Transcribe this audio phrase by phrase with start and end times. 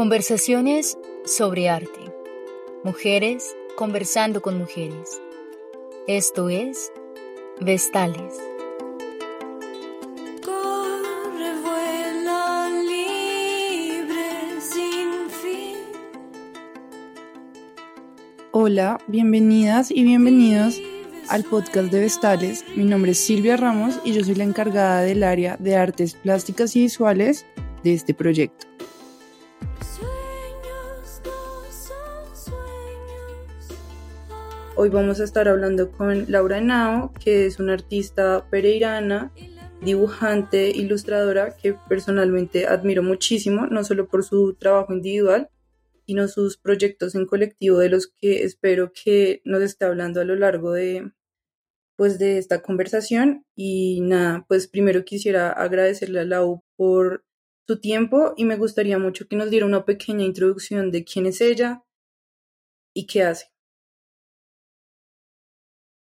[0.00, 0.96] Conversaciones
[1.26, 2.10] sobre arte.
[2.84, 5.20] Mujeres conversando con mujeres.
[6.06, 6.90] Esto es
[7.60, 8.32] Vestales.
[10.42, 14.24] Corre, vuela libre,
[14.58, 15.76] sin fin.
[18.52, 20.80] Hola, bienvenidas y bienvenidos
[21.28, 22.64] al podcast de Vestales.
[22.74, 26.74] Mi nombre es Silvia Ramos y yo soy la encargada del área de artes plásticas
[26.74, 27.44] y visuales
[27.84, 28.69] de este proyecto.
[34.82, 39.30] Hoy vamos a estar hablando con Laura Henao, que es una artista pereirana,
[39.82, 45.50] dibujante, ilustradora que personalmente admiro muchísimo, no solo por su trabajo individual,
[46.06, 50.34] sino sus proyectos en colectivo de los que espero que nos esté hablando a lo
[50.34, 51.12] largo de
[51.96, 57.26] pues de esta conversación y nada, pues primero quisiera agradecerle a Lau por
[57.66, 61.42] su tiempo y me gustaría mucho que nos diera una pequeña introducción de quién es
[61.42, 61.82] ella
[62.94, 63.50] y qué hace.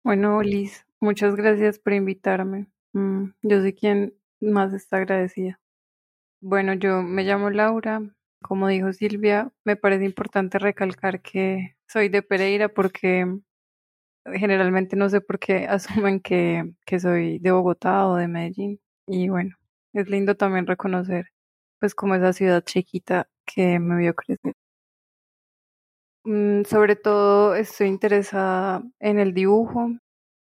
[0.07, 2.69] Bueno, Liz, muchas gracias por invitarme.
[2.93, 5.59] Mm, yo soy quien más está agradecida.
[6.41, 8.01] Bueno, yo me llamo Laura.
[8.41, 13.27] Como dijo Silvia, me parece importante recalcar que soy de Pereira porque
[14.35, 15.67] generalmente no sé por qué
[16.09, 18.81] asumen que, que soy de Bogotá o de Medellín.
[19.09, 19.57] Y bueno,
[19.93, 21.27] es lindo también reconocer
[21.81, 24.55] pues como esa ciudad chiquita que me vio crecer.
[26.27, 29.91] Mm, sobre todo estoy interesada en el dibujo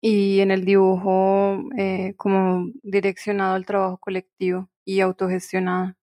[0.00, 5.94] y en el dibujo eh, como direccionado al trabajo colectivo y autogestionado.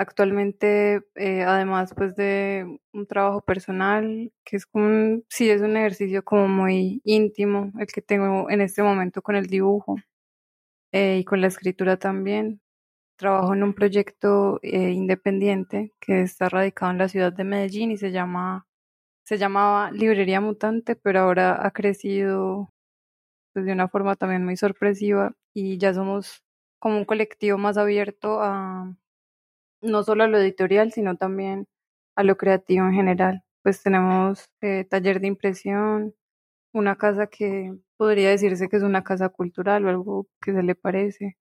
[0.00, 6.22] Actualmente, eh, además pues de un trabajo personal, que es como un, es un ejercicio
[6.24, 9.96] como muy íntimo el que tengo en este momento con el dibujo
[10.92, 12.60] eh, y con la escritura también.
[13.18, 17.96] Trabajo en un proyecto eh, independiente que está radicado en la ciudad de Medellín y
[17.96, 18.66] se llama
[19.24, 22.70] se llamaba Librería Mutante, pero ahora ha crecido
[23.54, 26.44] pues, de una forma también muy sorpresiva y ya somos
[26.80, 28.94] como un colectivo más abierto a
[29.82, 31.66] no solo a lo editorial, sino también
[32.16, 33.42] a lo creativo en general.
[33.62, 36.14] Pues tenemos eh, taller de impresión,
[36.74, 40.74] una casa que podría decirse que es una casa cultural o algo que se le
[40.76, 41.36] parece.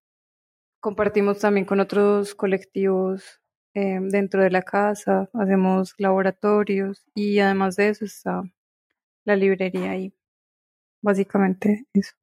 [0.80, 3.42] Compartimos también con otros colectivos
[3.74, 8.44] eh, dentro de la casa, hacemos laboratorios y además de eso está
[9.26, 10.14] la librería ahí.
[11.02, 12.14] Básicamente eso.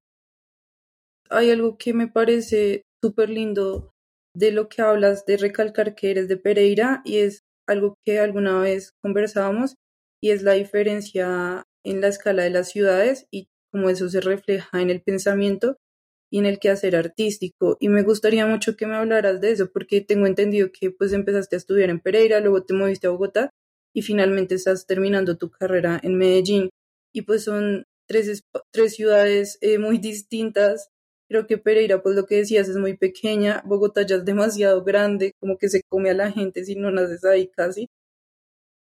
[1.30, 3.92] Hay algo que me parece súper lindo
[4.34, 8.58] de lo que hablas de recalcar que eres de Pereira y es algo que alguna
[8.60, 9.76] vez conversábamos
[10.20, 14.80] y es la diferencia en la escala de las ciudades y cómo eso se refleja
[14.80, 15.76] en el pensamiento
[16.34, 17.76] y en el quehacer artístico.
[17.78, 21.54] Y me gustaría mucho que me hablaras de eso, porque tengo entendido que pues empezaste
[21.54, 23.50] a estudiar en Pereira, luego te moviste a Bogotá
[23.94, 26.70] y finalmente estás terminando tu carrera en Medellín.
[27.12, 28.42] Y pues son tres,
[28.72, 30.88] tres ciudades eh, muy distintas.
[31.28, 33.62] Creo que Pereira, pues lo que decías, es muy pequeña.
[33.64, 37.24] Bogotá ya es demasiado grande, como que se come a la gente si no naces
[37.24, 37.86] ahí casi.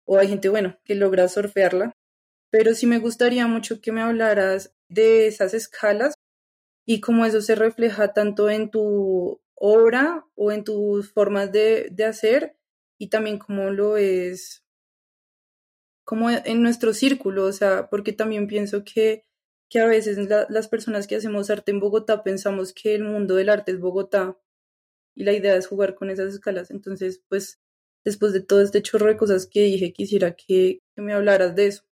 [0.07, 1.95] O hay gente, bueno, que logra surfearla.
[2.53, 6.15] Pero sí me gustaría mucho que me hablaras de esas escalas
[6.87, 12.05] y cómo eso se refleja tanto en tu obra o en tus formas de, de
[12.05, 12.57] hacer
[12.99, 14.65] y también cómo lo es
[16.05, 19.25] como en nuestro círculo, o sea, porque también pienso que,
[19.71, 23.35] que a veces la- las personas que hacemos arte en Bogotá pensamos que el mundo
[23.37, 24.39] del arte es Bogotá
[25.17, 26.71] y la idea es jugar con esas escalas.
[26.73, 27.61] Entonces, pues,
[28.05, 31.69] después de todo este chorro de cosas que dije, quisiera que, que me hablaras de
[31.69, 31.85] eso.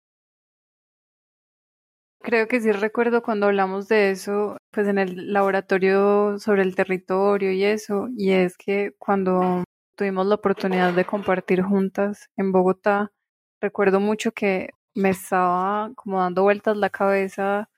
[2.23, 7.51] Creo que sí recuerdo cuando hablamos de eso, pues en el laboratorio sobre el territorio
[7.51, 9.63] y eso, y es que cuando
[9.95, 13.11] tuvimos la oportunidad de compartir juntas en Bogotá,
[13.59, 17.69] recuerdo mucho que me estaba como dando vueltas la cabeza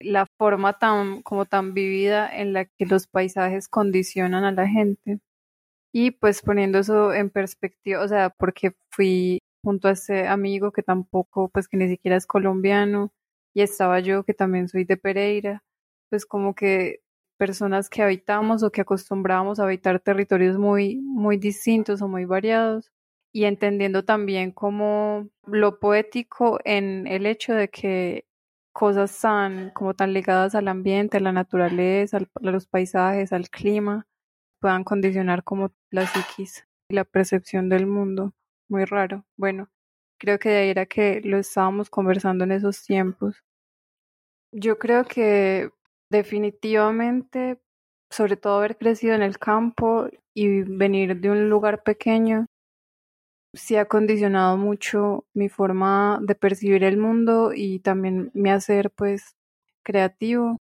[0.00, 5.20] la forma tan como tan vivida en la que los paisajes condicionan a la gente.
[5.92, 10.82] Y pues poniendo eso en perspectiva, o sea, porque fui junto a ese amigo que
[10.82, 13.12] tampoco, pues que ni siquiera es colombiano,
[13.54, 15.64] y estaba yo que también soy de Pereira,
[16.10, 17.00] pues como que
[17.38, 22.92] personas que habitamos o que acostumbrábamos a habitar territorios muy, muy distintos o muy variados,
[23.32, 28.26] y entendiendo también como lo poético en el hecho de que
[28.72, 33.48] cosas tan, como tan ligadas al ambiente, a la naturaleza, al- a los paisajes, al
[33.50, 34.06] clima,
[34.60, 38.34] puedan condicionar como la psiquis y la percepción del mundo.
[38.68, 39.24] Muy raro.
[39.36, 39.70] Bueno,
[40.18, 43.42] creo que de ahí era que lo estábamos conversando en esos tiempos.
[44.52, 45.70] Yo creo que
[46.10, 47.60] definitivamente,
[48.10, 52.46] sobre todo haber crecido en el campo y venir de un lugar pequeño,
[53.52, 59.36] sí ha condicionado mucho mi forma de percibir el mundo y también mi hacer pues
[59.82, 60.58] creativo,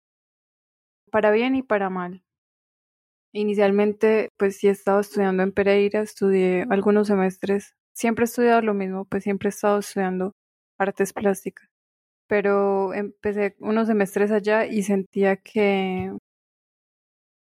[1.12, 2.24] para bien y para mal.
[3.32, 9.04] Inicialmente pues sí he estudiando en Pereira, estudié algunos semestres, siempre he estudiado lo mismo,
[9.04, 10.32] pues siempre he estado estudiando
[10.78, 11.68] artes plásticas,
[12.28, 16.12] pero empecé unos semestres allá y sentía que,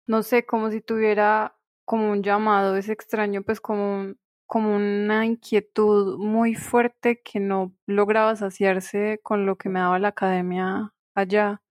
[0.08, 1.56] no sé, como si tuviera
[1.86, 4.14] como un llamado, es extraño, pues como
[4.48, 10.08] como una inquietud muy fuerte que no lograba saciarse con lo que me daba la
[10.10, 11.62] academia allá.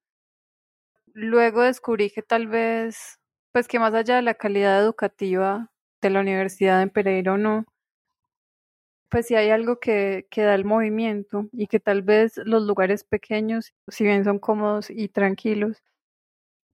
[1.12, 3.18] Luego descubrí que tal vez,
[3.52, 7.64] pues que más allá de la calidad educativa de la universidad en Pereira o no,
[9.10, 13.04] pues sí hay algo que, que da el movimiento y que tal vez los lugares
[13.04, 15.82] pequeños, si bien son cómodos y tranquilos,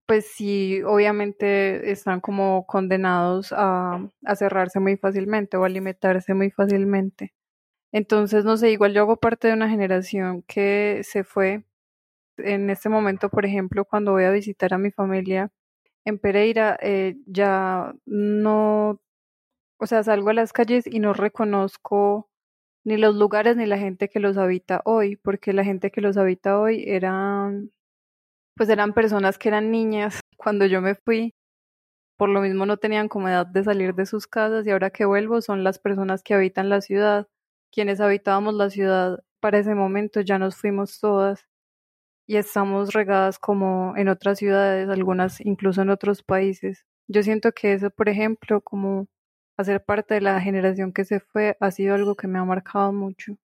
[0.06, 6.50] pues sí, obviamente están como condenados a, a cerrarse muy fácilmente o a limitarse muy
[6.50, 7.32] fácilmente.
[7.92, 11.64] Entonces, no sé, igual yo hago parte de una generación que se fue.
[12.38, 15.50] En este momento, por ejemplo, cuando voy a visitar a mi familia
[16.06, 19.00] en Pereira, eh, ya no,
[19.78, 22.28] o sea, salgo a las calles y no reconozco
[22.84, 26.16] ni los lugares ni la gente que los habita hoy, porque la gente que los
[26.16, 27.72] habita hoy eran
[28.56, 31.34] pues eran personas que eran niñas cuando yo me fui,
[32.16, 35.04] por lo mismo no tenían como edad de salir de sus casas y ahora que
[35.04, 37.28] vuelvo son las personas que habitan la ciudad,
[37.72, 41.46] quienes habitábamos la ciudad para ese momento ya nos fuimos todas
[42.26, 46.84] y estamos regadas como en otras ciudades, algunas incluso en otros países.
[47.08, 49.08] Yo siento que eso, por ejemplo, como
[49.56, 52.92] hacer parte de la generación que se fue, ha sido algo que me ha marcado
[52.92, 53.36] mucho.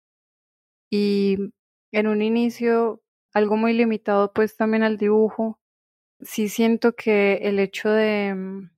[0.90, 1.52] Y
[1.92, 3.02] en un inicio
[3.34, 5.58] algo muy limitado pues también al dibujo.
[6.20, 8.70] Sí siento que el hecho de mm,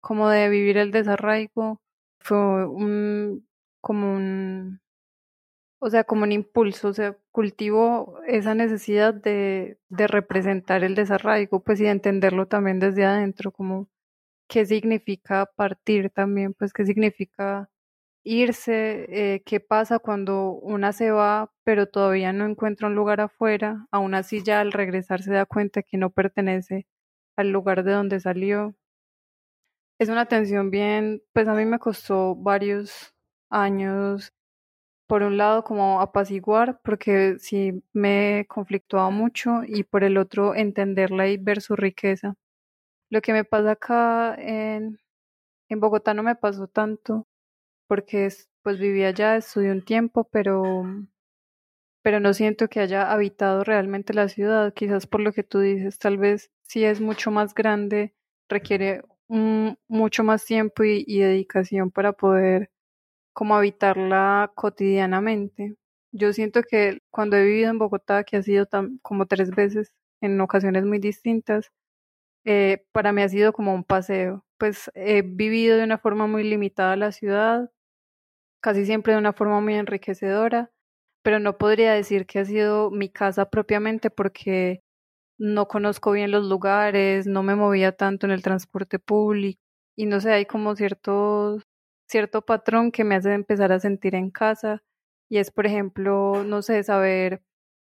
[0.00, 1.80] como de vivir el desarraigo
[2.20, 3.46] fue un
[3.82, 4.80] como un
[5.80, 11.60] o sea, como un impulso, o sea, cultivo esa necesidad de, de representar el desarraigo,
[11.62, 13.88] pues y de entenderlo también desde adentro, como
[14.48, 17.68] qué significa partir también, pues qué significa
[18.24, 19.06] irse,
[19.36, 24.14] eh, qué pasa cuando una se va, pero todavía no encuentra un lugar afuera, aún
[24.14, 26.86] así ya al regresar se da cuenta que no pertenece
[27.36, 28.74] al lugar de donde salió.
[30.00, 33.14] Es una tensión bien, pues a mí me costó varios
[33.48, 34.34] años,
[35.08, 41.28] por un lado como apaciguar, porque sí me conflictuaba mucho, y por el otro entenderla
[41.28, 42.36] y ver su riqueza.
[43.10, 44.98] Lo que me pasa acá en,
[45.68, 47.26] en Bogotá no me pasó tanto,
[47.88, 48.28] porque
[48.62, 50.84] pues viví allá, estudié un tiempo, pero,
[52.02, 55.98] pero no siento que haya habitado realmente la ciudad, quizás por lo que tú dices,
[55.98, 58.14] tal vez si es mucho más grande,
[58.48, 62.70] requiere mucho más tiempo y, y, dedicación para poder
[63.32, 65.76] como habitarla cotidianamente.
[66.12, 69.92] Yo siento que cuando he vivido en Bogotá, que ha sido tan, como tres veces
[70.20, 71.72] en ocasiones muy distintas,
[72.46, 74.44] eh, para mí ha sido como un paseo.
[74.58, 77.70] Pues he vivido de una forma muy limitada la ciudad,
[78.62, 80.70] casi siempre de una forma muy enriquecedora,
[81.22, 84.82] pero no podría decir que ha sido mi casa propiamente porque
[85.38, 89.60] no conozco bien los lugares, no me movía tanto en el transporte público
[89.96, 91.60] y no sé, hay como cierto,
[92.08, 94.82] cierto patrón que me hace empezar a sentir en casa
[95.30, 97.42] y es, por ejemplo, no sé, saber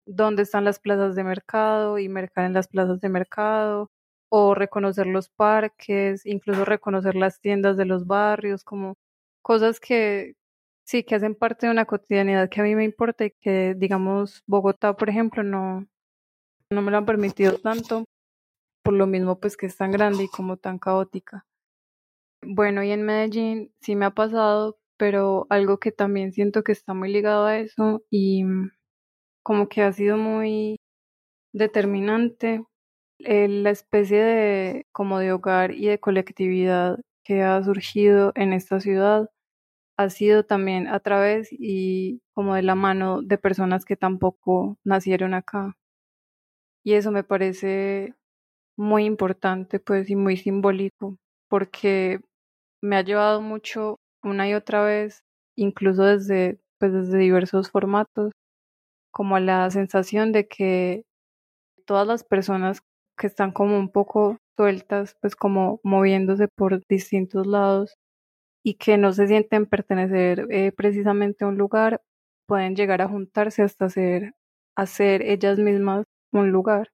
[0.06, 3.90] dónde están las plazas de mercado y mercar en las plazas de mercado
[4.36, 8.96] o reconocer los parques, incluso reconocer las tiendas de los barrios, como
[9.42, 10.34] cosas que,
[10.86, 14.42] Sí, que hacen parte de una cotidianidad que a mí me importa y que, digamos,
[14.46, 15.86] Bogotá, por ejemplo, no,
[16.70, 18.04] no me lo han permitido tanto,
[18.82, 21.46] por lo mismo pues que es tan grande y como tan caótica.
[22.42, 26.92] Bueno, y en Medellín sí me ha pasado, pero algo que también siento que está
[26.92, 28.44] muy ligado a eso y
[29.42, 30.76] como que ha sido muy
[31.54, 32.62] determinante
[33.21, 39.30] la especie de como de hogar y de colectividad que ha surgido en esta ciudad
[39.99, 45.35] ha sido también a través y como de la mano de personas que tampoco nacieron
[45.35, 45.76] acá.
[46.87, 48.14] Y eso me parece
[48.76, 51.18] muy importante, pues, y muy simbólico,
[51.49, 52.21] porque
[52.83, 55.25] me ha llevado mucho una y otra vez,
[55.56, 58.33] incluso desde, pues, desde diversos formatos,
[59.12, 61.04] como a la sensación de que
[61.87, 62.83] todas las personas
[63.18, 67.97] que están como un poco sueltas, pues como moviéndose por distintos lados,
[68.64, 72.02] y que no se sienten pertenecer eh, precisamente a un lugar,
[72.49, 74.35] pueden llegar a juntarse hasta hacer,
[74.76, 76.90] hacer ellas mismas un lugar.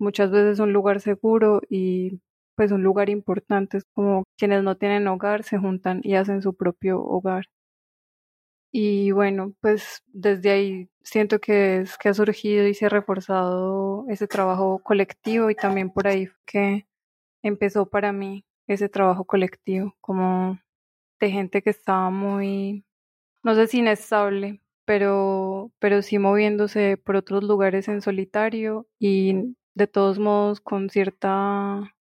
[0.00, 2.20] Muchas veces un lugar seguro y
[2.56, 6.54] pues un lugar importante es como quienes no tienen hogar se juntan y hacen su
[6.54, 7.46] propio hogar.
[8.74, 14.06] Y bueno, pues desde ahí siento que es que ha surgido y se ha reforzado
[14.08, 16.86] ese trabajo colectivo y también por ahí que
[17.42, 20.58] empezó para mí ese trabajo colectivo, como
[21.20, 22.84] de gente que estaba muy,
[23.42, 29.86] no sé si inestable, pero, pero sí moviéndose por otros lugares en solitario y de
[29.86, 31.94] todos modos con cierta,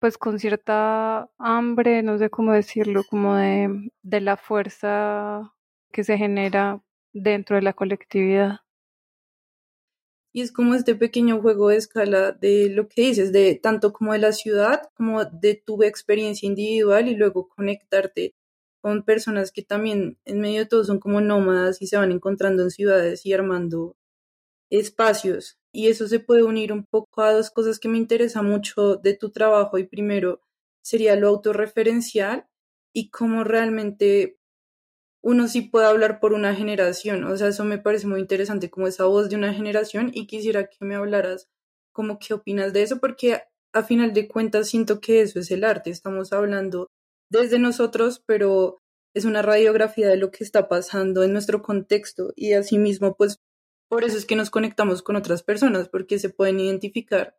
[0.00, 5.54] pues con cierta hambre, no sé cómo decirlo, como de, de la fuerza
[5.92, 6.82] que se genera
[7.22, 8.60] dentro de la colectividad.
[10.32, 14.12] Y es como este pequeño juego de escala de lo que dices, de tanto como
[14.12, 18.34] de la ciudad, como de tu experiencia individual y luego conectarte
[18.82, 22.62] con personas que también en medio de todo son como nómadas y se van encontrando
[22.62, 23.96] en ciudades y armando
[24.70, 25.58] espacios.
[25.72, 29.14] Y eso se puede unir un poco a dos cosas que me interesa mucho de
[29.14, 29.78] tu trabajo.
[29.78, 30.42] Y primero
[30.82, 32.46] sería lo autorreferencial
[32.92, 34.38] y cómo realmente
[35.26, 37.24] uno sí puede hablar por una generación.
[37.24, 40.12] O sea, eso me parece muy interesante, como esa voz de una generación.
[40.14, 41.48] Y quisiera que me hablaras
[41.92, 43.42] como qué opinas de eso, porque
[43.72, 45.90] a final de cuentas siento que eso es el arte.
[45.90, 46.92] Estamos hablando
[47.28, 48.78] desde nosotros, pero
[49.16, 53.40] es una radiografía de lo que está pasando en nuestro contexto y asimismo, pues
[53.88, 57.36] por eso es que nos conectamos con otras personas, porque se pueden identificar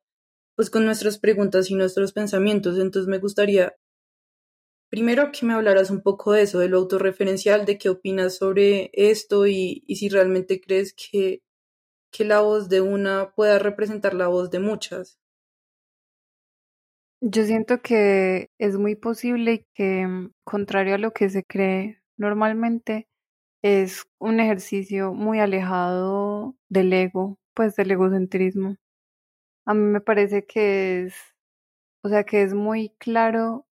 [0.58, 2.80] pues con nuestras preguntas y nuestros pensamientos.
[2.80, 3.78] Entonces me gustaría
[4.90, 8.90] primero que me hablaras un poco de eso, de lo autorreferencial, de qué opinas sobre
[8.94, 11.42] esto y, y si realmente crees que,
[12.12, 15.20] que la voz de una pueda representar la voz de muchas.
[17.22, 23.08] Yo siento que es muy posible que, mm, contrario a lo que se cree normalmente,
[23.64, 28.78] es un ejercicio muy alejado del ego, pues del egocentrismo.
[29.68, 31.16] A mí me parece que es,
[32.04, 33.67] o sea, que es muy claro.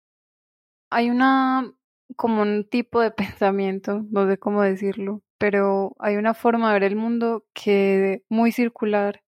[0.92, 1.74] Hay una,
[2.18, 6.92] como un tipo de pensamiento, no sé cómo decirlo, pero hay una forma de ver
[6.92, 9.24] el mundo que muy circular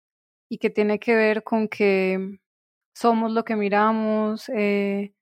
[0.50, 2.40] y que tiene que ver con que
[2.96, 5.14] somos lo que miramos, eh,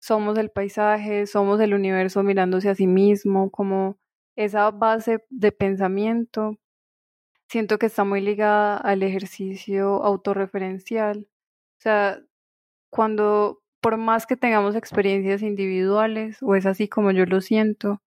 [0.00, 3.98] somos el paisaje, somos el universo mirándose a sí mismo, como
[4.36, 6.58] esa base de pensamiento.
[7.48, 11.28] Siento que está muy ligada al ejercicio autorreferencial.
[11.78, 12.20] O sea,
[12.90, 18.00] cuando, por más que tengamos experiencias individuales, o es así como yo lo siento,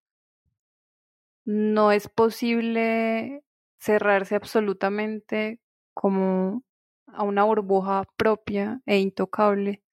[1.45, 3.43] no es posible
[3.77, 5.59] cerrarse absolutamente
[5.93, 6.63] como
[7.07, 9.83] a una burbuja propia e intocable,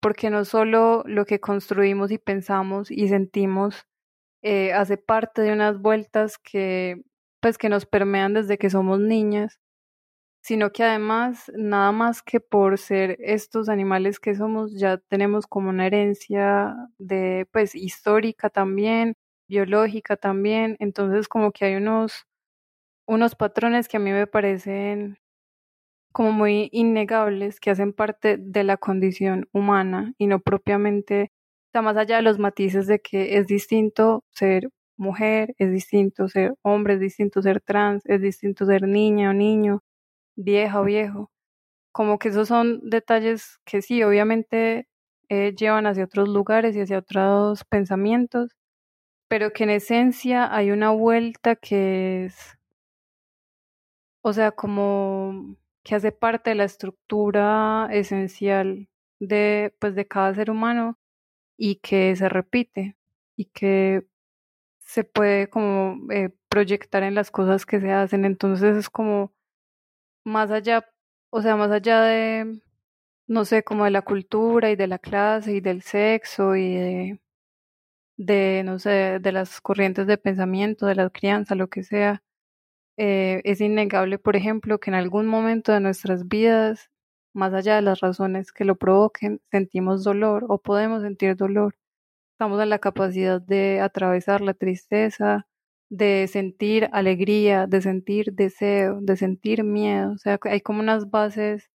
[0.00, 3.86] porque no solo lo que construimos y pensamos y sentimos
[4.42, 7.02] eh, hace parte de unas vueltas que
[7.40, 9.58] pues que nos permean desde que somos niñas,
[10.42, 15.70] sino que además nada más que por ser estos animales que somos ya tenemos como
[15.70, 19.14] una herencia de pues histórica también,
[19.48, 22.24] biológica también, entonces como que hay unos
[23.06, 25.18] unos patrones que a mí me parecen
[26.12, 31.30] como muy innegables que hacen parte de la condición humana y no propiamente,
[31.68, 34.68] está más allá de los matices de que es distinto ser
[34.98, 39.80] mujer, es distinto ser hombre, es distinto ser trans, es distinto ser niña o niño,
[40.36, 41.30] vieja o viejo.
[41.92, 44.88] Como que esos son detalles que sí, obviamente
[45.28, 48.56] eh, llevan hacia otros lugares y hacia otros pensamientos,
[49.28, 52.58] pero que en esencia hay una vuelta que es,
[54.22, 58.88] o sea, como que hace parte de la estructura esencial
[59.20, 60.98] de, pues, de cada ser humano
[61.56, 62.96] y que se repite
[63.36, 64.06] y que
[64.80, 68.24] se puede como eh, proyectar en las cosas que se hacen.
[68.26, 69.32] Entonces es como
[70.24, 70.86] más allá,
[71.30, 72.62] o sea, más allá de,
[73.28, 77.18] no sé, como de la cultura y de la clase y del sexo y
[78.16, 82.22] de, no sé, de las corrientes de pensamiento, de la crianza, lo que sea,
[82.98, 86.90] eh, es innegable, por ejemplo, que en algún momento de nuestras vidas,
[87.34, 91.76] más allá de las razones que lo provoquen, sentimos dolor o podemos sentir dolor.
[92.34, 95.46] Estamos en la capacidad de atravesar la tristeza,
[95.92, 100.12] de sentir alegría, de sentir deseo, de sentir miedo.
[100.12, 101.70] O sea, hay como unas bases,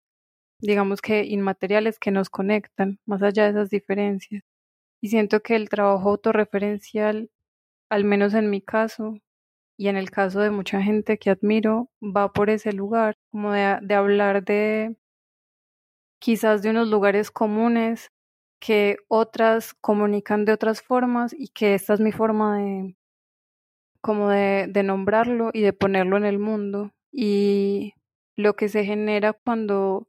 [0.62, 4.43] digamos que inmateriales que nos conectan, más allá de esas diferencias.
[5.01, 7.31] Y siento que el trabajo autorreferencial,
[7.89, 9.19] al menos en mi caso,
[9.77, 13.79] y en el caso de mucha gente que admiro, va por ese lugar, como de,
[13.81, 14.97] de hablar de
[16.19, 18.12] quizás de unos lugares comunes
[18.59, 22.97] que otras comunican de otras formas y que esta es mi forma de
[24.08, 26.94] como de, de nombrarlo y de ponerlo en el mundo.
[27.12, 27.94] Y
[28.38, 30.08] lo que se genera cuando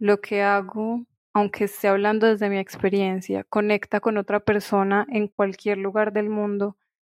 [0.00, 5.78] lo que hago, aunque esté hablando desde mi experiencia, conecta con otra persona en cualquier
[5.78, 6.76] lugar del mundo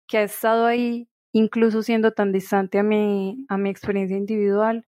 [0.10, 4.86] que ha estado ahí, incluso siendo tan distante a mi, a mi experiencia individual,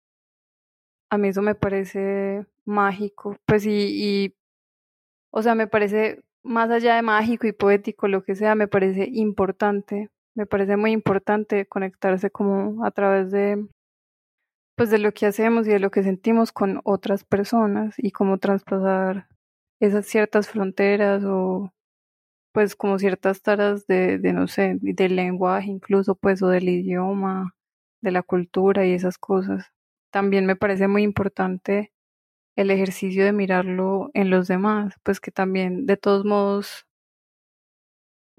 [1.09, 4.35] a mí eso me parece mágico, pues y, y,
[5.31, 9.07] o sea, me parece más allá de mágico y poético, lo que sea, me parece
[9.13, 13.67] importante, me parece muy importante conectarse como a través de,
[14.75, 18.37] pues de lo que hacemos y de lo que sentimos con otras personas y cómo
[18.37, 19.27] traspasar
[19.79, 21.71] esas ciertas fronteras o
[22.53, 27.55] pues como ciertas taras de, de no sé, del lenguaje incluso pues o del idioma,
[28.01, 29.71] de la cultura y esas cosas.
[30.11, 31.91] También me parece muy importante
[32.57, 36.85] el ejercicio de mirarlo en los demás, pues que también de todos modos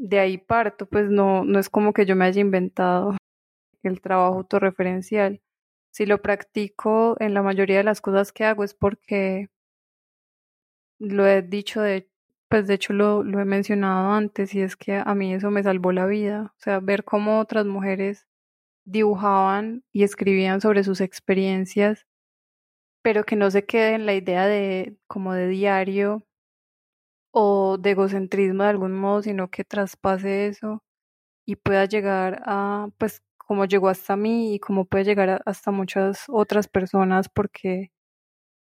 [0.02, 3.16] de ahí parto, pues no, no es como que yo me haya inventado
[3.84, 5.40] el trabajo autorreferencial.
[5.92, 9.48] Si lo practico en la mayoría de las cosas que hago es porque
[10.98, 12.08] lo he dicho de
[12.48, 15.62] pues de hecho lo, lo he mencionado antes y es que a mí eso me
[15.62, 16.52] salvó la vida.
[16.56, 18.26] O sea, ver cómo otras mujeres
[18.84, 22.06] dibujaban y escribían sobre sus experiencias,
[23.02, 26.26] pero que no se quede en la idea de como de diario
[27.32, 30.82] o de egocentrismo de algún modo, sino que traspase eso
[31.46, 36.24] y pueda llegar a, pues como llegó hasta mí y como puede llegar hasta muchas
[36.28, 37.92] otras personas porque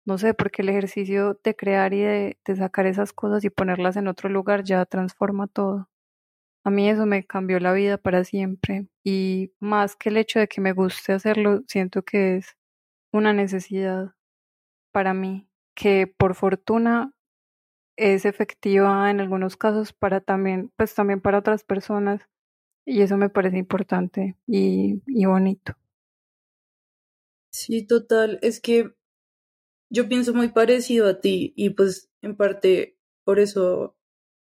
[0.05, 3.97] no sé, porque el ejercicio de crear y de, de, sacar esas cosas y ponerlas
[3.97, 5.89] en otro lugar ya transforma todo.
[6.63, 10.47] A mí eso me cambió la vida para siempre y más que el hecho de
[10.47, 12.57] que me guste hacerlo, siento que es
[13.11, 14.13] una necesidad
[14.91, 17.13] para mí, que por fortuna
[18.01, 22.27] es efectiva en algunos casos para también, pues también para otras personas
[22.85, 25.75] y eso me parece importante y, y bonito.
[27.53, 28.93] Sí, total, es que
[29.91, 33.95] yo pienso muy parecido a ti y pues en parte por eso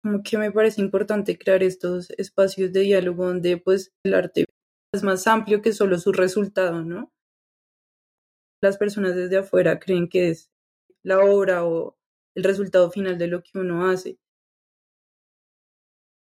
[0.03, 4.47] como que me parece importante crear estos espacios de diálogo donde pues el arte
[4.95, 7.13] es más amplio que solo su resultado, ¿no?
[8.63, 10.51] Las personas desde afuera creen que es
[11.03, 11.99] la obra o
[12.35, 14.19] el resultado final de lo que uno hace.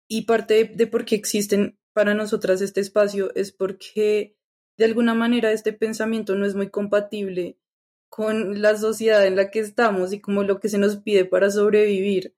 [0.08, 4.36] Y parte de, de por qué existen para nosotras este espacio es porque
[4.77, 7.58] de alguna manera este pensamiento no es muy compatible
[8.10, 11.49] con la sociedad en la que estamos y como lo que se nos pide para
[11.49, 12.34] sobrevivir.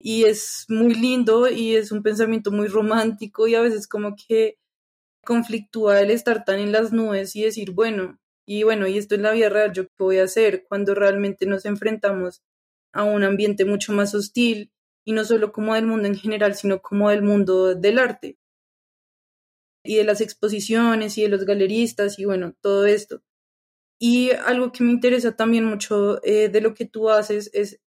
[0.00, 4.58] Y es muy lindo y es un pensamiento muy romántico y a veces como que
[5.24, 9.20] conflictúa el estar tan en las nubes y decir, bueno, y bueno, y esto es
[9.20, 12.42] la vida real, ¿yo qué voy a hacer cuando realmente nos enfrentamos
[12.92, 14.72] a un ambiente mucho más hostil
[15.04, 18.38] y no solo como del mundo en general, sino como del mundo del arte
[19.84, 23.22] y de las exposiciones y de los galeristas y bueno, todo esto.
[23.98, 27.80] Y algo que me interesa también mucho eh, de lo que tú haces es,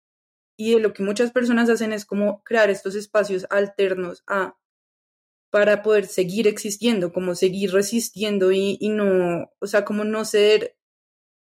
[0.58, 4.58] y de lo que muchas personas hacen es como crear estos espacios alternos a
[5.52, 10.78] para poder seguir existiendo, como seguir resistiendo y, y no, o sea, como no ser,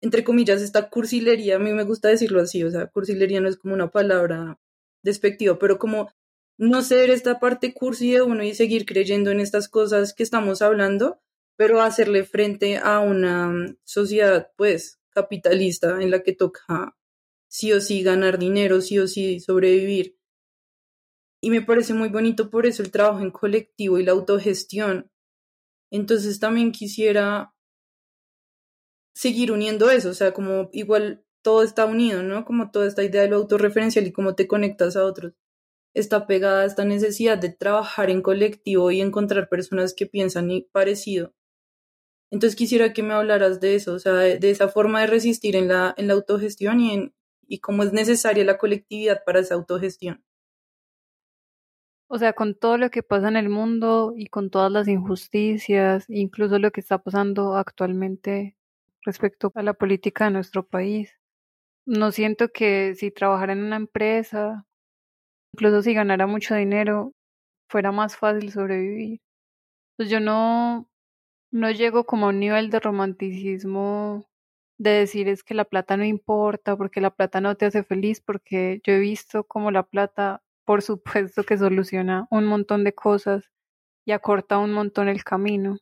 [0.01, 3.57] entre comillas, esta cursilería, a mí me gusta decirlo así, o sea, cursilería no es
[3.57, 4.59] como una palabra
[5.03, 6.11] despectiva, pero como
[6.59, 10.61] no ser esta parte cursi de uno y seguir creyendo en estas cosas que estamos
[10.61, 11.21] hablando,
[11.57, 16.97] pero hacerle frente a una mm, sociedad pues capitalista en la que toca
[17.49, 20.17] sí o sí ganar dinero, sí o sí sobrevivir.
[21.41, 25.11] Y me parece muy bonito por eso el trabajo en colectivo y la autogestión.
[25.91, 27.55] Entonces también quisiera
[29.19, 32.45] seguir uniendo eso, o sea, como igual todo está unido, ¿no?
[32.45, 35.35] Como toda esta idea de lo autorreferencial y cómo te conectas a otros.
[35.95, 41.35] Está pegada a esta necesidad de trabajar en colectivo y encontrar personas que piensan parecido
[42.31, 45.69] entonces quisiera que me hablaras de eso, o sea, de, esa forma de resistir en
[45.69, 47.15] la, en la autogestión y, en,
[47.47, 50.23] y cómo es necesaria la colectividad para esa autogestión.
[52.11, 56.05] O sea, con todo lo que pasa en el mundo y con todas las injusticias,
[56.09, 58.58] incluso lo que está pasando actualmente
[59.09, 61.19] respecto a la política de nuestro país,
[61.87, 64.67] no siento que si trabajara en una empresa,
[65.55, 67.15] incluso si ganara mucho dinero,
[67.71, 69.21] fuera más fácil sobrevivir.
[69.97, 70.91] Pues yo no,
[71.53, 74.29] no llego como a un nivel de romanticismo
[74.79, 78.21] de decir es que la plata no importa, porque la plata no te hace feliz,
[78.21, 83.51] porque yo he visto como la plata, por supuesto que soluciona un montón de cosas
[84.07, 85.79] y acorta un montón el camino.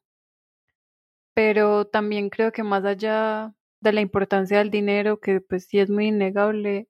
[1.37, 5.91] Pero también creo que más allá de la importancia del dinero, que pues sí es
[5.91, 6.89] muy innegable,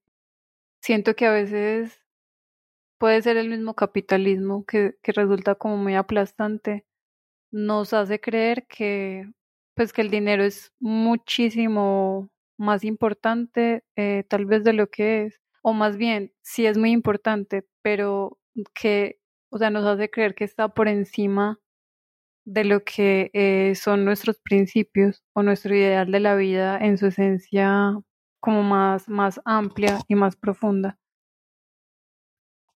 [0.80, 2.00] siento que a veces
[2.98, 6.87] puede ser el mismo capitalismo que, que resulta como muy aplastante
[7.52, 9.30] nos hace creer que
[9.74, 15.40] pues que el dinero es muchísimo más importante eh, tal vez de lo que es
[15.62, 18.38] o más bien sí es muy importante pero
[18.74, 21.59] que o sea nos hace creer que está por encima
[22.46, 27.06] de lo que eh, son nuestros principios o nuestro ideal de la vida en su
[27.06, 27.98] esencia
[28.40, 30.96] como más, más amplia y más profunda.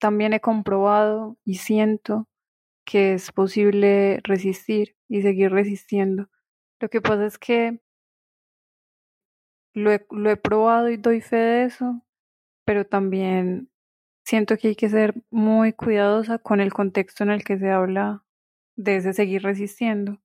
[0.00, 2.28] También he comprobado y siento
[2.86, 6.28] que es posible resistir y seguir resistiendo.
[6.80, 7.80] Lo que pasa es que
[9.74, 12.02] lo lo he probado y doy fe de eso,
[12.64, 13.70] pero también
[14.24, 18.24] siento que hay que ser muy cuidadosa con el contexto en el que se habla
[18.78, 20.20] de ese seguir resistiendo,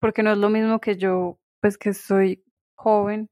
[0.00, 2.44] porque no es lo mismo que yo, pues que soy
[2.76, 3.30] joven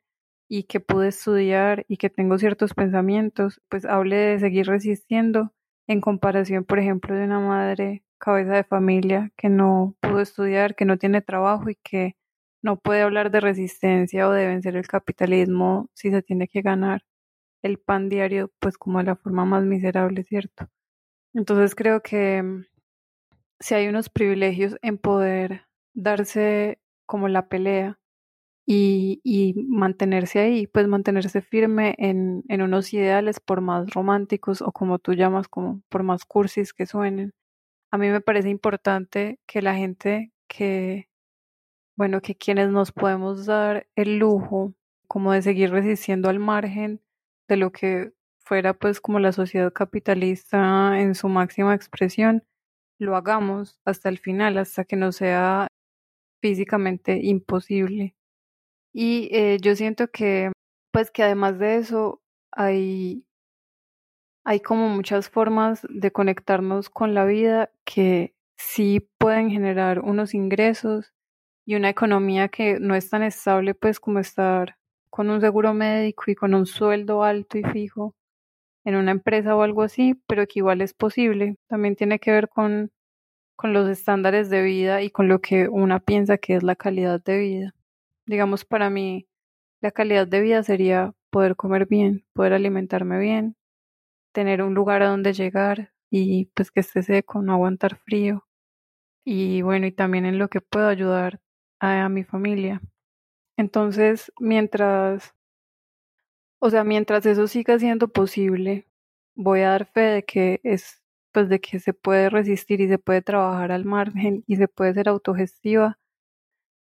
[0.49, 5.53] y que pude estudiar y que tengo ciertos pensamientos, pues hable de seguir resistiendo
[5.89, 10.85] en comparación, por ejemplo, de una madre cabeza de familia que no pudo estudiar, que
[10.85, 12.17] no tiene trabajo y que
[12.63, 17.03] no puede hablar de resistencia o de vencer el capitalismo si se tiene que ganar
[17.63, 20.69] el pan diario, pues como de la forma más miserable, ¿cierto?
[21.35, 22.65] Entonces creo que mm,
[23.61, 27.99] si hay unos privilegios en poder darse como la pelea
[28.67, 34.73] y, y mantenerse ahí, pues mantenerse firme en, en unos ideales por más románticos o
[34.73, 37.33] como tú llamas, como por más cursis que suenen.
[37.93, 41.09] A mí me parece importante que la gente que,
[41.97, 44.75] bueno, que quienes nos podemos dar el lujo
[45.09, 47.01] como de seguir resistiendo al margen
[47.49, 52.45] de lo que fuera pues como la sociedad capitalista en su máxima expresión,
[52.99, 55.69] lo hagamos hasta el final, hasta que no sea
[56.41, 58.15] físicamente imposible.
[58.93, 60.53] Y eh, yo siento que,
[60.93, 63.27] pues que además de eso, hay,
[64.45, 71.13] hay como muchas formas de conectarnos con la vida que sí pueden generar unos ingresos
[71.67, 74.77] y una economía que no es tan estable pues como estar
[75.11, 78.15] con un seguro médico y con un sueldo alto y fijo
[78.87, 81.57] en una empresa o algo así, pero que igual es posible.
[81.69, 82.93] También tiene que ver con,
[83.57, 87.23] con los estándares de vida y con lo que una piensa que es la calidad
[87.23, 87.75] de vida.
[88.27, 89.29] Digamos, para mí,
[89.83, 93.57] la calidad de vida sería poder comer bien, poder alimentarme bien,
[94.35, 98.47] tener un lugar a donde llegar y pues que esté seco, no aguantar frío.
[99.25, 101.41] Y bueno, y también en lo que puedo ayudar
[101.81, 102.83] a, a mi familia.
[103.59, 105.36] Entonces, mientras,
[106.61, 108.87] o sea, mientras eso siga siendo posible,
[109.35, 112.99] voy a dar fe de que es, pues de que se puede resistir y se
[112.99, 115.99] puede trabajar al margen y se puede ser autogestiva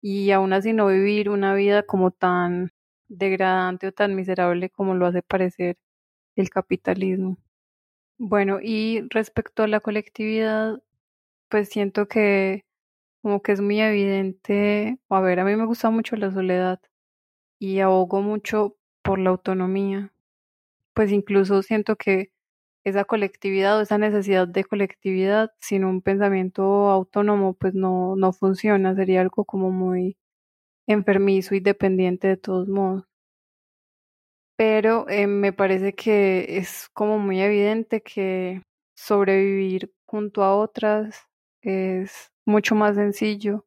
[0.02, 2.72] y aún así no vivir una vida como tan
[3.10, 5.78] degradante o tan miserable como lo hace parecer
[6.36, 7.38] el capitalismo.
[8.20, 10.82] Bueno, y respecto a la colectividad,
[11.50, 12.66] pues siento que
[13.24, 16.82] como que es muy evidente, a ver, a mí me gusta mucho la soledad
[17.60, 20.14] y abogo mucho por la autonomía,
[20.94, 22.32] pues incluso siento que
[22.86, 28.96] esa colectividad o esa necesidad de colectividad sin un pensamiento autónomo pues no, no funciona,
[28.96, 30.18] sería algo como muy
[30.88, 33.06] enfermizo y dependiente de todos modos.
[34.58, 38.62] Pero eh, me parece que es como muy evidente que
[38.96, 41.28] sobrevivir junto a otras
[41.62, 43.66] es mucho más sencillo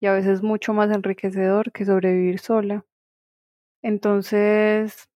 [0.00, 2.84] y a veces mucho más enriquecedor que sobrevivir sola.
[3.82, 5.08] Entonces,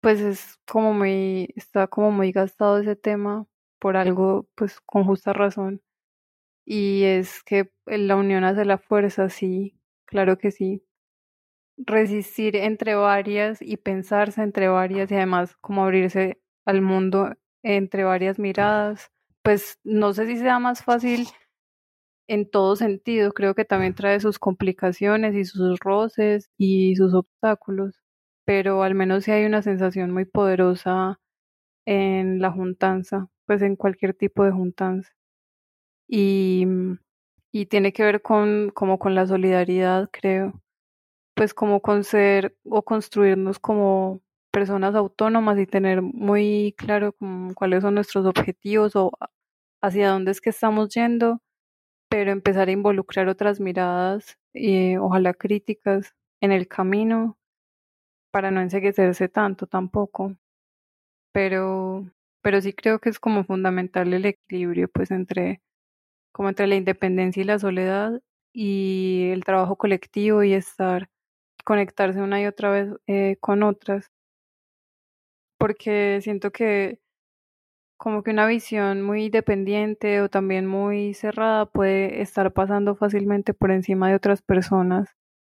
[0.00, 3.46] pues es como muy, está como muy gastado ese tema
[3.80, 5.82] por algo, pues con justa razón.
[6.66, 10.84] Y es que la unión hace la fuerza, sí, claro que sí.
[11.78, 18.38] Resistir entre varias y pensarse entre varias y además como abrirse al mundo entre varias
[18.38, 19.10] miradas,
[19.42, 21.26] pues no sé si sea más fácil
[22.28, 28.00] en todo sentido, creo que también trae sus complicaciones y sus roces y sus obstáculos
[28.44, 31.18] pero al menos sí hay una sensación muy poderosa
[31.86, 35.10] en la juntanza, pues en cualquier tipo de juntanza.
[36.08, 36.66] Y,
[37.52, 40.60] y tiene que ver con, como con la solidaridad, creo,
[41.36, 47.16] pues como con ser o construirnos como personas autónomas y tener muy claro
[47.56, 49.12] cuáles son nuestros objetivos o
[49.82, 51.42] hacia dónde es que estamos yendo,
[52.14, 57.36] pero empezar a involucrar otras miradas, y ojalá críticas, en el camino
[58.30, 60.36] para no enseguecerse tanto tampoco.
[61.32, 62.04] Pero,
[62.40, 65.60] pero sí creo que es como fundamental el equilibrio, pues entre,
[66.32, 68.22] como entre la independencia y la soledad
[68.52, 71.10] y el trabajo colectivo y estar,
[71.64, 74.12] conectarse una y otra vez eh, con otras.
[75.58, 77.00] Porque siento que
[77.96, 83.70] como que una visión muy dependiente o también muy cerrada puede estar pasando fácilmente por
[83.70, 85.08] encima de otras personas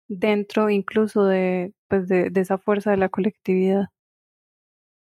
[0.10, 3.88] dentro incluso de, pues de, esa fuerza de la colectividad.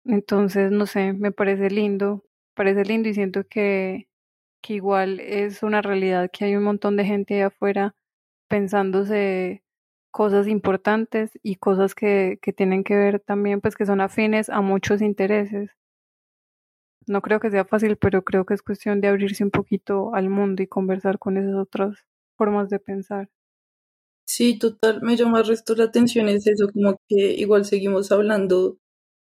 [0.05, 2.23] Entonces, no sé, me parece lindo,
[2.55, 4.07] parece lindo y siento que,
[4.62, 7.95] que igual es una realidad que hay un montón de gente allá afuera
[8.49, 9.63] pensándose
[10.12, 14.62] cosas importantes y cosas que, que tienen que ver también, pues que son afines a
[14.62, 15.71] muchos intereses.
[17.05, 20.29] No creo que sea fácil, pero creo que es cuestión de abrirse un poquito al
[20.29, 23.29] mundo y conversar con esas otras formas de pensar.
[24.27, 28.79] Sí, total, me llama resto la atención es eso, como que igual seguimos hablando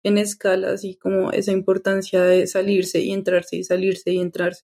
[0.05, 4.65] en escalas y como esa importancia de salirse y entrarse y salirse y entrarse.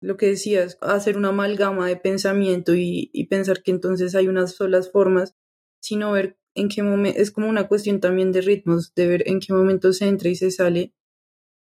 [0.00, 4.52] Lo que decías, hacer una amalgama de pensamiento y, y pensar que entonces hay unas
[4.54, 5.34] solas formas,
[5.80, 9.40] sino ver en qué momento, es como una cuestión también de ritmos, de ver en
[9.40, 10.94] qué momento se entra y se sale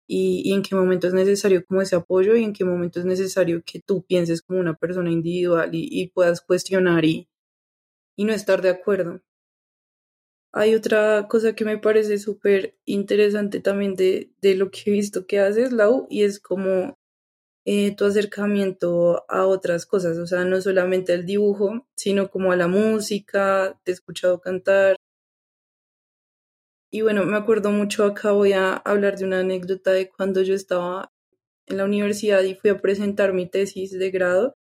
[0.07, 3.63] y, en qué momento es necesario como ese apoyo y en qué momento es necesario
[3.65, 7.29] que tú pienses como una persona individual y, y puedas cuestionar y,
[8.17, 9.21] y no estar de acuerdo.
[10.53, 15.27] Hay otra cosa que me parece súper interesante también de, de lo que he visto
[15.27, 16.97] que haces, Lau, y es como
[17.67, 22.57] eh, tu acercamiento a otras cosas, o sea, no solamente al dibujo, sino como a
[22.57, 24.97] la música, te he escuchado cantar.
[26.95, 30.55] Y bueno, me acuerdo mucho, acá voy a hablar de una anécdota de cuando yo
[30.55, 31.13] estaba
[31.67, 34.55] en la universidad y fui a presentar mi tesis de grado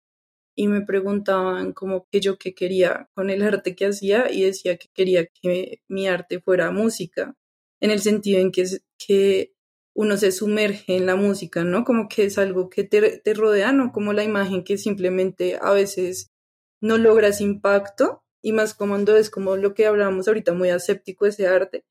[0.55, 4.77] y me preguntaban como que yo qué quería con el arte que hacía y decía
[4.77, 7.35] que quería que mi arte fuera música,
[7.81, 8.63] en el sentido en que,
[8.97, 9.51] que
[9.93, 11.83] uno se sumerge en la música, ¿no?
[11.83, 15.73] Como que es algo que te, te rodea, no como la imagen que simplemente a
[15.73, 16.31] veces
[16.79, 21.47] no logras impacto y más cuando es como lo que hablábamos ahorita, muy aséptico ese
[21.47, 21.83] arte.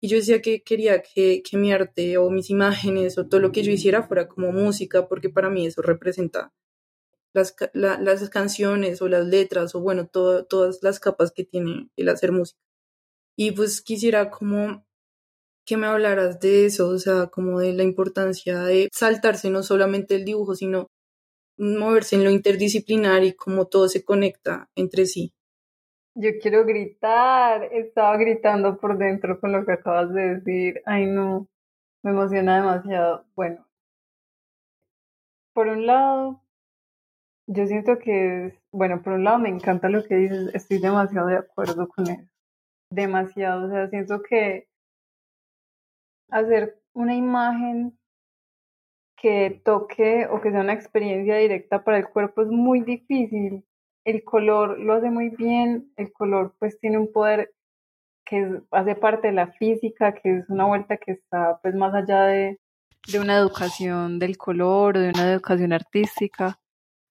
[0.00, 3.52] Y yo decía que quería que, que mi arte o mis imágenes o todo lo
[3.52, 6.52] que yo hiciera fuera como música, porque para mí eso representa
[7.32, 11.90] las, la, las canciones o las letras o bueno, todo, todas las capas que tiene
[11.96, 12.58] el hacer música.
[13.36, 14.84] Y pues quisiera como
[15.66, 20.16] que me hablaras de eso, o sea, como de la importancia de saltarse no solamente
[20.16, 20.88] el dibujo, sino
[21.58, 25.32] moverse en lo interdisciplinar y cómo todo se conecta entre sí.
[26.14, 30.82] Yo quiero gritar, estaba gritando por dentro con lo que acabas de decir.
[30.86, 31.48] Ay, no,
[32.02, 33.24] me emociona demasiado.
[33.34, 33.66] Bueno,
[35.54, 36.42] por un lado,
[37.46, 41.28] yo siento que es, bueno, por un lado me encanta lo que dices, estoy demasiado
[41.28, 42.28] de acuerdo con eso.
[42.90, 44.68] Demasiado, o sea, siento que
[46.30, 47.98] hacer una imagen
[49.16, 53.64] que toque o que sea una experiencia directa para el cuerpo es muy difícil.
[54.10, 57.52] El color lo hace muy bien, el color pues tiene un poder
[58.24, 62.24] que hace parte de la física, que es una vuelta que está pues más allá
[62.24, 62.58] de,
[63.06, 66.58] de una educación del color o de una educación artística,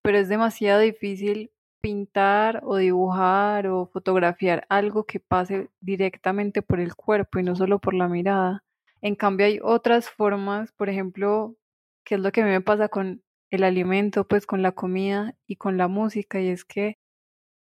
[0.02, 6.96] pero es demasiado difícil pintar o dibujar o fotografiar algo que pase directamente por el
[6.96, 8.66] cuerpo y no solo por la mirada.
[9.02, 11.56] En cambio hay otras formas, por ejemplo,
[12.04, 15.36] que es lo que a mí me pasa con el alimento, pues con la comida
[15.48, 16.98] y con la música, y es que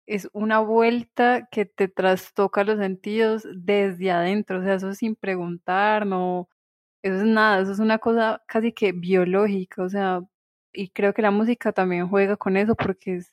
[0.06, 6.06] es una vuelta que te trastoca los sentidos desde adentro, o sea, eso sin preguntar,
[6.06, 6.48] no,
[7.02, 10.22] eso es nada, eso es una cosa casi que biológica, o sea,
[10.72, 13.32] y creo que la música también juega con eso porque es,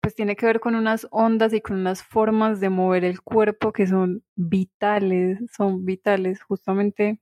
[0.00, 3.72] pues tiene que ver con unas ondas y con unas formas de mover el cuerpo
[3.72, 6.42] que son vitales, son vitales.
[6.42, 7.20] Justamente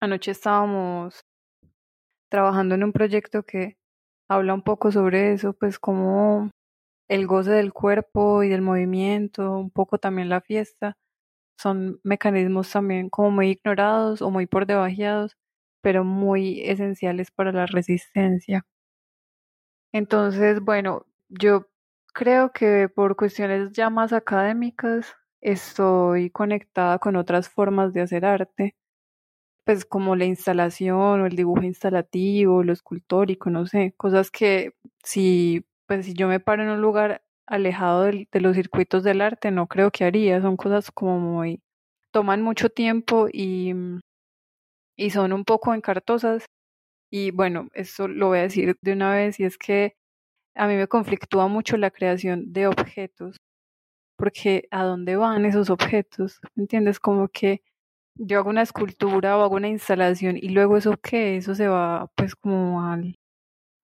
[0.00, 1.24] anoche estábamos
[2.32, 3.76] trabajando en un proyecto que
[4.30, 6.50] habla un poco sobre eso, pues como
[7.08, 10.96] el goce del cuerpo y del movimiento, un poco también la fiesta,
[11.58, 15.36] son mecanismos también como muy ignorados o muy por debajeados,
[15.82, 18.64] pero muy esenciales para la resistencia.
[19.92, 21.68] Entonces, bueno, yo
[22.14, 28.76] creo que por cuestiones ya más académicas estoy conectada con otras formas de hacer arte,
[29.64, 35.64] pues como la instalación o el dibujo instalativo, lo escultórico, no sé, cosas que si
[35.86, 39.66] pues si yo me paro en un lugar alejado de, los circuitos del arte no
[39.68, 41.60] creo que haría, son cosas como muy
[42.12, 43.74] toman mucho tiempo y
[44.96, 46.46] y son un poco encartosas
[47.10, 49.96] y bueno, eso lo voy a decir de una vez y es que
[50.56, 53.36] a mí me conflictúa mucho la creación de objetos,
[54.16, 56.40] porque ¿a dónde van esos objetos?
[56.54, 57.00] ¿Me entiendes?
[57.00, 57.62] Como que
[58.16, 62.10] yo hago una escultura o hago una instalación y luego eso qué, eso se va
[62.16, 63.16] pues como al,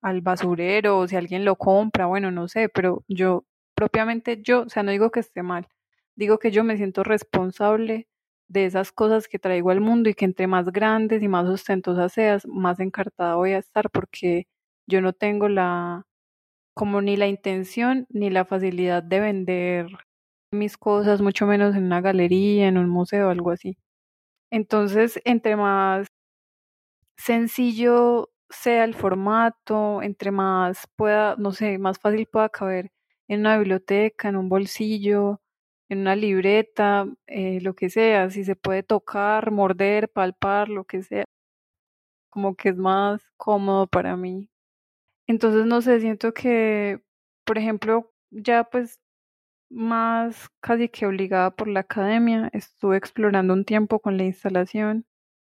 [0.02, 4.68] al basurero o si alguien lo compra, bueno, no sé, pero yo propiamente yo, o
[4.68, 5.68] sea, no digo que esté mal,
[6.16, 8.08] digo que yo me siento responsable
[8.48, 12.12] de esas cosas que traigo al mundo y que entre más grandes y más ostentosas
[12.12, 14.46] seas, más encartada voy a estar porque
[14.88, 16.04] yo no tengo la
[16.74, 19.86] como ni la intención ni la facilidad de vender
[20.52, 23.76] mis cosas, mucho menos en una galería, en un museo, algo así.
[24.52, 26.08] Entonces, entre más
[27.16, 32.90] sencillo sea el formato, entre más pueda, no sé, más fácil pueda caber
[33.28, 35.40] en una biblioteca, en un bolsillo,
[35.90, 41.02] en una libreta, eh, lo que sea, si se puede tocar, morder, palpar, lo que
[41.02, 41.24] sea,
[42.30, 44.50] como que es más cómodo para mí.
[45.28, 47.02] Entonces, no sé, siento que,
[47.46, 49.00] por ejemplo, ya pues
[49.70, 55.06] más casi que obligada por la academia, estuve explorando un tiempo con la instalación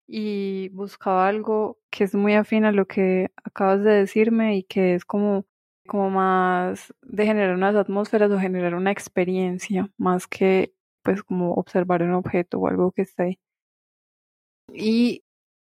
[0.08, 4.95] y buscaba algo que es muy afín a lo que acabas de decirme y que
[4.95, 5.45] es como,
[5.88, 12.04] como más de generar unas atmósferas o generar una experiencia, más que pues como observar
[12.04, 13.39] un objeto o algo que está ahí.
[14.74, 15.24] Y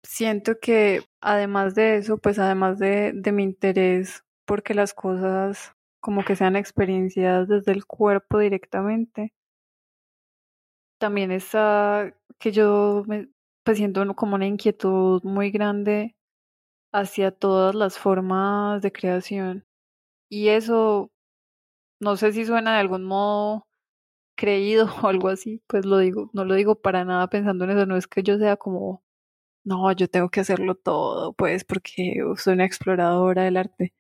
[0.03, 5.75] siento que además de eso, pues además de, de mi interés porque las cosas
[6.09, 9.35] como que sean experiencias desde el cuerpo directamente,
[10.99, 13.29] también está que yo me
[13.63, 16.17] pues siento como una inquietud muy grande
[16.93, 19.67] hacia todas las formas de creación.
[20.31, 21.13] Y eso,
[22.01, 23.67] no sé si suena de algún modo
[24.37, 27.87] creído o algo así, pues lo digo, no lo digo para nada pensando en eso,
[27.87, 29.05] no es que yo sea como,
[29.65, 33.95] no, yo tengo que hacerlo todo, pues porque soy una exploradora del arte,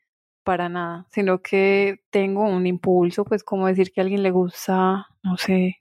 [0.49, 5.07] para nada, sino que tengo un impulso, pues como decir que a alguien le gusta,
[5.23, 5.77] no sé,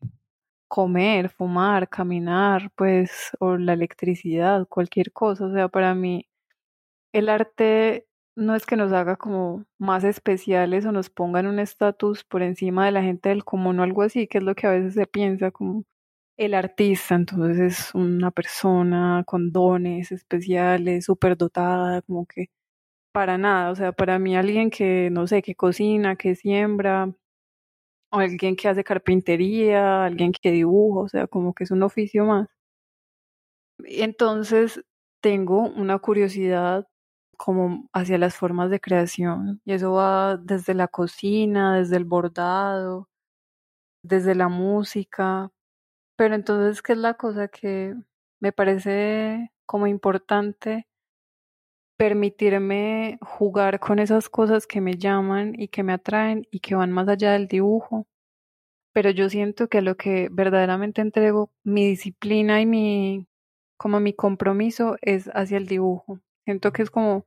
[0.67, 5.45] comer, fumar, caminar, pues, o la electricidad, cualquier cosa.
[5.45, 6.27] O sea, para mí
[7.13, 11.59] el arte no es que nos haga como más especiales o nos ponga en un
[11.59, 14.67] estatus por encima de la gente del común o algo así, que es lo que
[14.67, 15.85] a veces se piensa como
[16.37, 22.49] el artista, entonces es una persona con dones especiales, súper dotada, como que
[23.11, 27.13] para nada, o sea, para mí alguien que, no sé, que cocina, que siembra,
[28.11, 32.25] o alguien que hace carpintería, alguien que dibuja, o sea, como que es un oficio
[32.25, 32.49] más.
[33.85, 34.83] Entonces
[35.21, 36.87] tengo una curiosidad
[37.37, 43.09] como hacia las formas de creación y eso va desde la cocina, desde el bordado,
[44.03, 45.51] desde la música,
[46.17, 47.95] pero entonces, ¿qué es la cosa que
[48.41, 50.87] me parece como importante?
[51.97, 56.91] Permitirme jugar con esas cosas que me llaman y que me atraen y que van
[56.91, 58.07] más allá del dibujo.
[58.93, 63.27] Pero yo siento que lo que verdaderamente entrego, mi disciplina y mi,
[63.77, 66.19] como mi compromiso es hacia el dibujo.
[66.45, 67.25] Siento que es como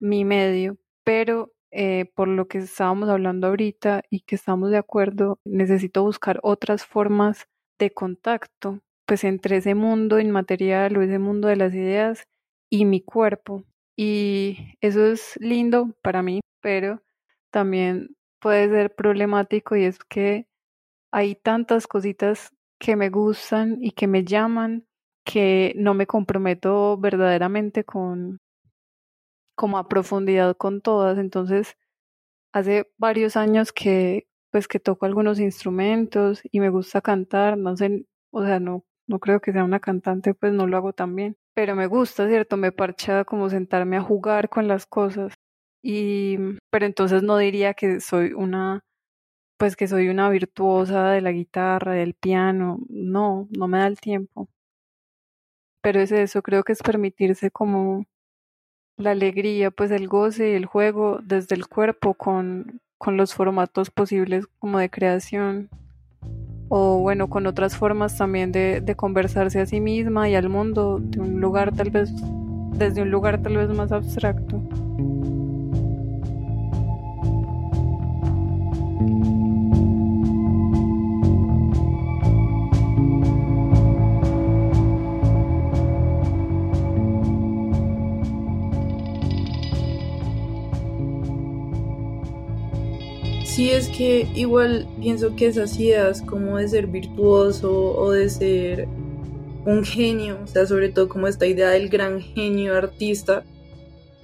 [0.00, 5.40] mi medio, pero eh, por lo que estábamos hablando ahorita y que estamos de acuerdo,
[5.44, 11.56] necesito buscar otras formas de contacto, pues entre ese mundo inmaterial o ese mundo de
[11.56, 12.28] las ideas
[12.70, 13.64] y mi cuerpo.
[13.96, 17.02] Y eso es lindo para mí, pero
[17.50, 20.46] también puede ser problemático y es que
[21.12, 24.86] hay tantas cositas que me gustan y que me llaman
[25.24, 28.38] que no me comprometo verdaderamente con
[29.56, 31.18] como a profundidad con todas.
[31.18, 31.76] Entonces,
[32.52, 38.06] hace varios años que pues que toco algunos instrumentos y me gusta cantar, no sé,
[38.30, 41.36] o sea, no no creo que sea una cantante, pues no lo hago tan bien,
[41.54, 42.56] pero me gusta, ¿cierto?
[42.56, 45.34] Me parcha como sentarme a jugar con las cosas.
[45.82, 46.38] Y,
[46.70, 48.84] pero entonces no diría que soy una,
[49.58, 54.00] pues que soy una virtuosa de la guitarra, del piano, no, no me da el
[54.00, 54.48] tiempo.
[55.82, 58.04] Pero es eso, creo que es permitirse como
[58.98, 63.90] la alegría, pues el goce y el juego desde el cuerpo con, con los formatos
[63.90, 65.70] posibles como de creación
[66.68, 70.98] o bueno, con otras formas también de, de conversarse a sí misma y al mundo
[71.00, 72.10] de un lugar tal vez,
[72.72, 74.62] desde un lugar tal vez más abstracto.
[93.56, 98.86] Sí, es que igual pienso que esas ideas como de ser virtuoso o de ser
[99.64, 103.44] un genio, o sea, sobre todo como esta idea del gran genio artista,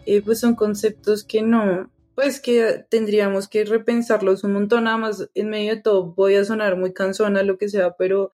[0.04, 5.30] eh, pues son conceptos que no, pues que tendríamos que repensarlos un montón, nada más
[5.32, 8.34] en medio de todo voy a sonar muy cansona, lo que sea, pero,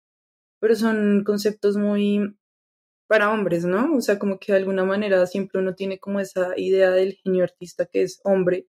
[0.62, 2.38] pero son conceptos muy
[3.08, 3.98] para hombres, ¿no?
[3.98, 7.44] O sea, como que de alguna manera siempre uno tiene como esa idea del genio
[7.44, 8.70] artista que es hombre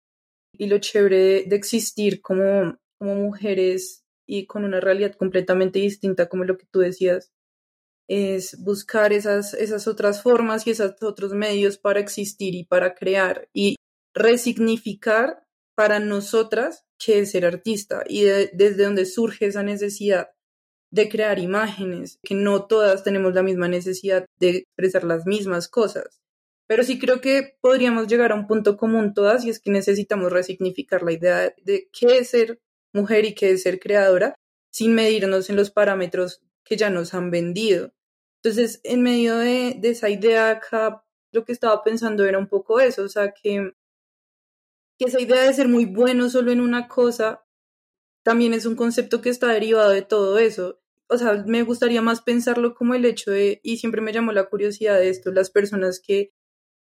[0.61, 6.45] y lo chévere de, existir como, como mujeres y con una realidad completamente distinta, como
[6.45, 7.33] lo que tú decías,
[8.07, 13.49] es buscar esas, esas otras formas y esos otros medios para existir y para crear
[13.55, 13.77] y
[14.15, 20.29] resignificar para nosotras que es ser artista y desde donde surge esa necesidad
[20.93, 26.21] de crear imágenes, que no todas tenemos la misma necesidad de expresar las mismas cosas
[26.71, 30.31] Pero sí creo que podríamos llegar a un punto común todas y es que necesitamos
[30.31, 32.61] resignificar la idea de qué es ser
[32.93, 34.37] mujer y qué es ser creadora
[34.71, 37.93] sin medirnos en los parámetros que ya nos han vendido.
[38.37, 43.03] Entonces, en medio de, esa idea acá, lo que estaba pensando era un poco eso,
[43.03, 43.73] o sea, que,
[44.97, 47.45] que esa idea de ser muy bueno solo en una cosa
[48.23, 50.81] también es un concepto que está derivado de todo eso.
[51.09, 54.49] O sea, me gustaría más pensarlo como el hecho de, y siempre me llamó la
[54.49, 56.31] curiosidad de esto, las personas que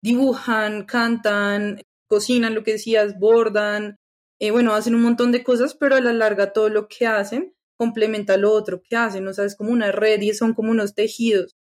[0.01, 3.97] dibujan, cantan, cocinan, lo que decías, bordan,
[4.39, 7.53] eh, bueno, hacen un montón de cosas, pero a la larga todo lo que hacen
[7.77, 11.55] complementa lo otro que hacen, o sea, como una red y son como unos tejidos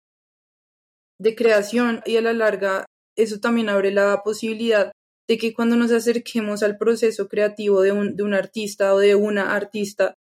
[1.19, 4.93] de creación y a la larga eso también abre la posibilidad
[5.29, 9.15] de que cuando nos acerquemos al proceso creativo de un, de un artista o de
[9.15, 10.15] una artista,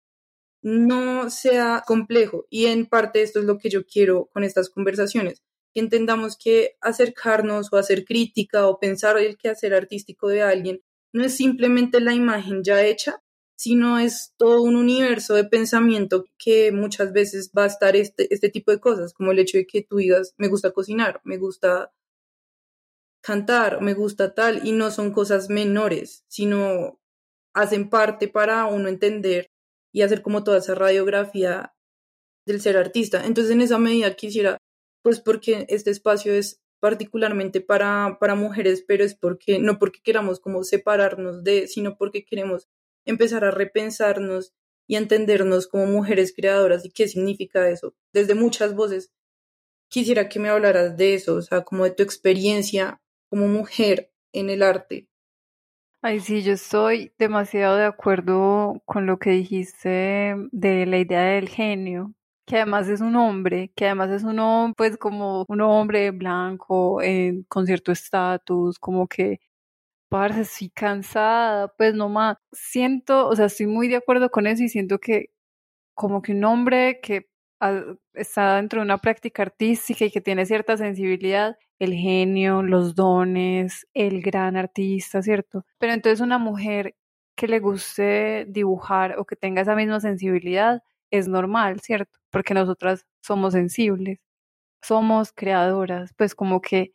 [0.62, 2.46] no sea complejo.
[2.50, 5.42] Y en parte esto es lo que yo quiero con estas conversaciones,
[5.72, 10.80] que entendamos que acercarnos o hacer crítica o pensar el quehacer artístico de alguien
[11.12, 13.22] no es simplemente la imagen ya hecha,
[13.56, 18.48] sino es todo un universo de pensamiento que muchas veces va a estar este, este
[18.48, 21.92] tipo de cosas, como el hecho de que tú digas, me gusta cocinar, me gusta
[23.22, 27.00] cantar, me gusta tal, y no son cosas menores, sino
[27.52, 29.50] hacen parte para uno entender
[29.92, 31.74] y hacer como toda esa radiografía
[32.46, 33.26] del ser artista.
[33.26, 34.56] Entonces, en esa medida quisiera,
[35.02, 40.40] pues porque este espacio es particularmente para, para mujeres, pero es porque, no porque queramos
[40.40, 42.68] como separarnos de, sino porque queremos
[43.04, 44.54] empezar a repensarnos
[44.86, 47.94] y entendernos como mujeres creadoras y qué significa eso.
[48.12, 49.12] Desde muchas voces
[49.88, 54.50] quisiera que me hablaras de eso, o sea, como de tu experiencia como mujer en
[54.50, 55.08] el arte.
[56.02, 61.48] Ay, sí, yo estoy demasiado de acuerdo con lo que dijiste de la idea del
[61.48, 62.14] genio,
[62.50, 67.00] que además es un hombre, que además es un hombre, pues como un hombre blanco,
[67.00, 69.38] eh, con cierto estatus, como que
[70.08, 72.38] parce, estoy cansada, pues no más.
[72.52, 75.30] Siento, o sea, estoy muy de acuerdo con eso y siento que
[75.94, 77.28] como que un hombre que
[78.14, 83.86] está dentro de una práctica artística y que tiene cierta sensibilidad, el genio, los dones,
[83.94, 85.64] el gran artista, ¿cierto?
[85.78, 86.96] Pero entonces una mujer
[87.36, 92.19] que le guste dibujar o que tenga esa misma sensibilidad es normal, ¿cierto?
[92.30, 94.18] Porque nosotras somos sensibles,
[94.82, 96.94] somos creadoras, pues como que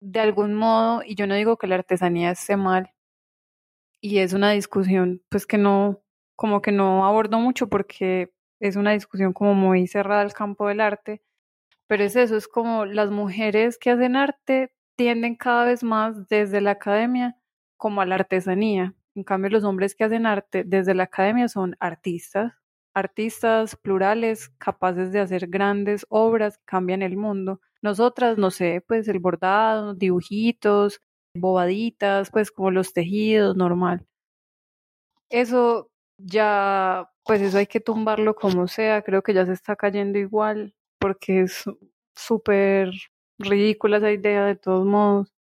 [0.00, 2.92] de algún modo, y yo no digo que la artesanía esté mal,
[4.00, 6.00] y es una discusión pues que no,
[6.36, 10.80] como que no abordo mucho porque es una discusión como muy cerrada al campo del
[10.80, 11.22] arte,
[11.88, 16.60] pero es eso, es como las mujeres que hacen arte tienden cada vez más desde
[16.62, 17.36] la academia
[17.78, 18.94] como a la artesanía.
[19.16, 22.54] En cambio, los hombres que hacen arte desde la academia son artistas,
[22.94, 27.60] artistas plurales capaces de hacer grandes obras que cambian el mundo.
[27.82, 31.00] Nosotras, no sé, pues el bordado, dibujitos,
[31.34, 34.06] bobaditas, pues como los tejidos, normal.
[35.30, 40.18] Eso ya, pues eso hay que tumbarlo como sea, creo que ya se está cayendo
[40.18, 41.64] igual, porque es
[42.14, 42.90] súper
[43.38, 45.32] ridícula esa idea de todos modos.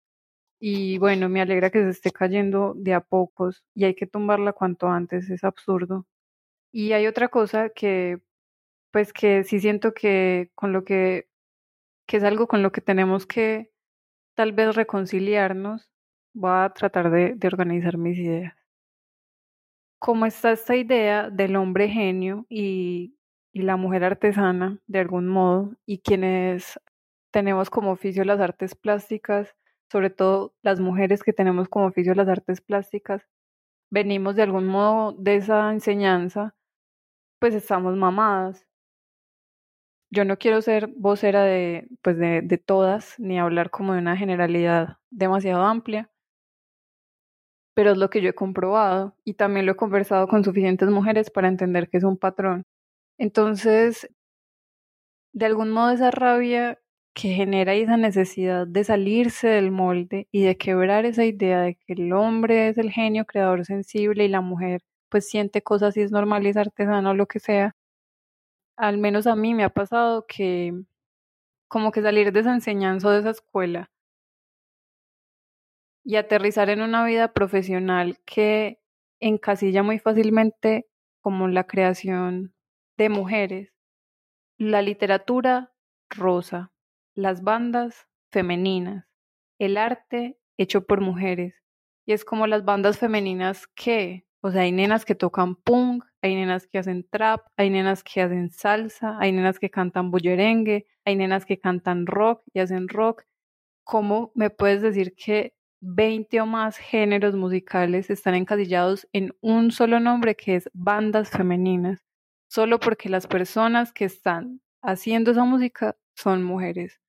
[0.61, 4.53] Y bueno, me alegra que se esté cayendo de a pocos y hay que tumbarla
[4.55, 6.07] cuanto antes, es absurdo.
[6.79, 8.21] Y hay otra cosa que,
[8.93, 11.29] pues que sí siento que con lo que
[12.07, 13.73] que es algo con lo que tenemos que
[14.37, 15.91] tal vez reconciliarnos,
[16.35, 18.55] voy a tratar de, de organizar mis ideas.
[20.03, 23.17] Como está esta idea del hombre genio y,
[23.53, 26.79] y la mujer artesana, de algún modo, y quienes
[27.33, 29.55] tenemos como oficio las artes plásticas,
[29.91, 33.23] sobre todo las mujeres que tenemos como oficio las artes plásticas,
[33.91, 36.56] venimos de algún modo de esa enseñanza,
[37.47, 38.67] pues estamos mamadas
[40.11, 44.99] yo no quiero ser vocera de, pues de, todas, ni hablar como de una generalidad
[45.11, 46.11] demasiado amplia,
[47.75, 51.31] pero es lo que yo he comprobado y también lo he conversado con suficientes mujeres
[51.31, 52.65] para entender que es un patrón.
[53.19, 54.09] Entonces,
[55.33, 56.81] de algún modo esa rabia
[57.15, 61.95] que genera esa necesidad de salirse del molde y de quebrar esa idea de que
[61.95, 66.13] el hombre es el genio creador sensible y la mujer pues siente cosas y es
[66.13, 67.77] normal y es artesano lo que sea,
[68.77, 70.73] al menos a mí me ha pasado que
[71.69, 73.91] como que salir de esa enseñanza o de esa escuela
[76.05, 78.81] y aterrizar en una vida profesional que
[79.21, 80.87] encasilla muy fácilmente
[81.21, 82.55] como la creación
[82.97, 83.73] de mujeres,
[84.57, 85.73] la literatura
[86.11, 86.73] rosa,
[87.17, 89.07] las bandas femeninas,
[89.59, 91.55] el arte hecho por mujeres.
[92.07, 96.35] Y es como las bandas femeninas que o sea, hay nenas que tocan punk, hay
[96.35, 101.17] nenas que hacen trap, hay nenas que hacen salsa, hay nenas que cantan bullerengue, hay
[101.17, 103.25] nenas que cantan rock y hacen rock.
[103.87, 110.01] ¿cómo me puedes decir que 20 o más géneros musicales están encasillados en un solo
[110.01, 112.05] nombre que es bandas femeninas?
[112.49, 117.01] Solo porque las personas que están haciendo esa música son mujeres.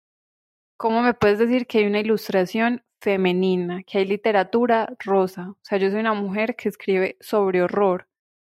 [0.78, 5.52] ¿Cómo me puedes decir que hay una ilustración femenina, que hay literatura rosa?
[5.52, 8.08] O sea, yo soy una mujer que escribe sobre horror.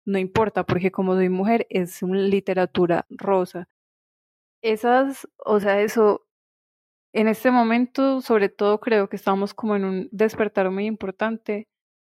[0.07, 3.69] No importa, porque como soy mujer es una literatura rosa.
[4.63, 6.27] Esas, o sea, eso,
[7.15, 11.69] en este momento, sobre todo creo que estamos como en un despertar muy importante,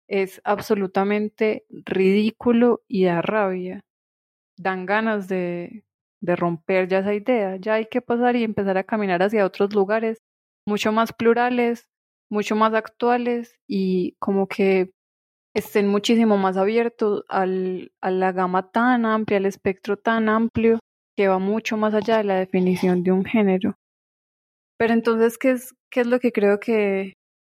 [0.09, 3.83] es absolutamente ridículo y da rabia.
[4.59, 5.85] Dan ganas de,
[6.21, 7.57] de romper ya esa idea.
[7.57, 10.23] Ya hay que pasar y empezar a caminar hacia otros lugares
[10.67, 11.89] mucho más plurales,
[12.31, 14.91] mucho más actuales y como que
[15.55, 20.79] estén muchísimo más abiertos al, a la gama tan amplia, al espectro tan amplio
[21.17, 23.75] que va mucho más allá de la definición de un género.
[24.79, 27.15] Pero entonces, ¿qué es, qué es lo que creo que,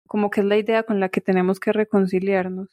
[0.08, 2.70] como que es la idea con la que tenemos que reconciliarnos?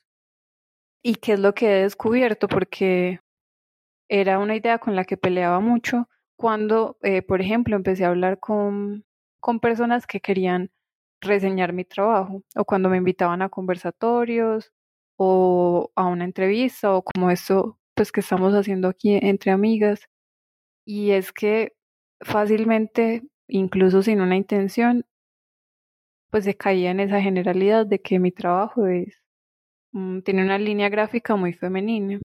[1.03, 2.47] ¿Y qué es lo que he descubierto?
[2.47, 3.21] Porque
[4.09, 8.39] era una idea con la que peleaba mucho cuando, eh, por ejemplo, empecé a hablar
[8.39, 9.05] con,
[9.41, 10.71] con personas que querían
[11.21, 14.73] reseñar mi trabajo o cuando me invitaban a conversatorios
[15.17, 20.09] o a una entrevista o como esto pues que estamos haciendo aquí entre amigas.
[20.87, 21.75] Y es que
[22.23, 25.07] fácilmente incluso sin una intención
[26.31, 29.23] pues se caía en esa generalidad de que mi trabajo es
[29.93, 32.21] mm, tiene una línea gráfica muy femenina.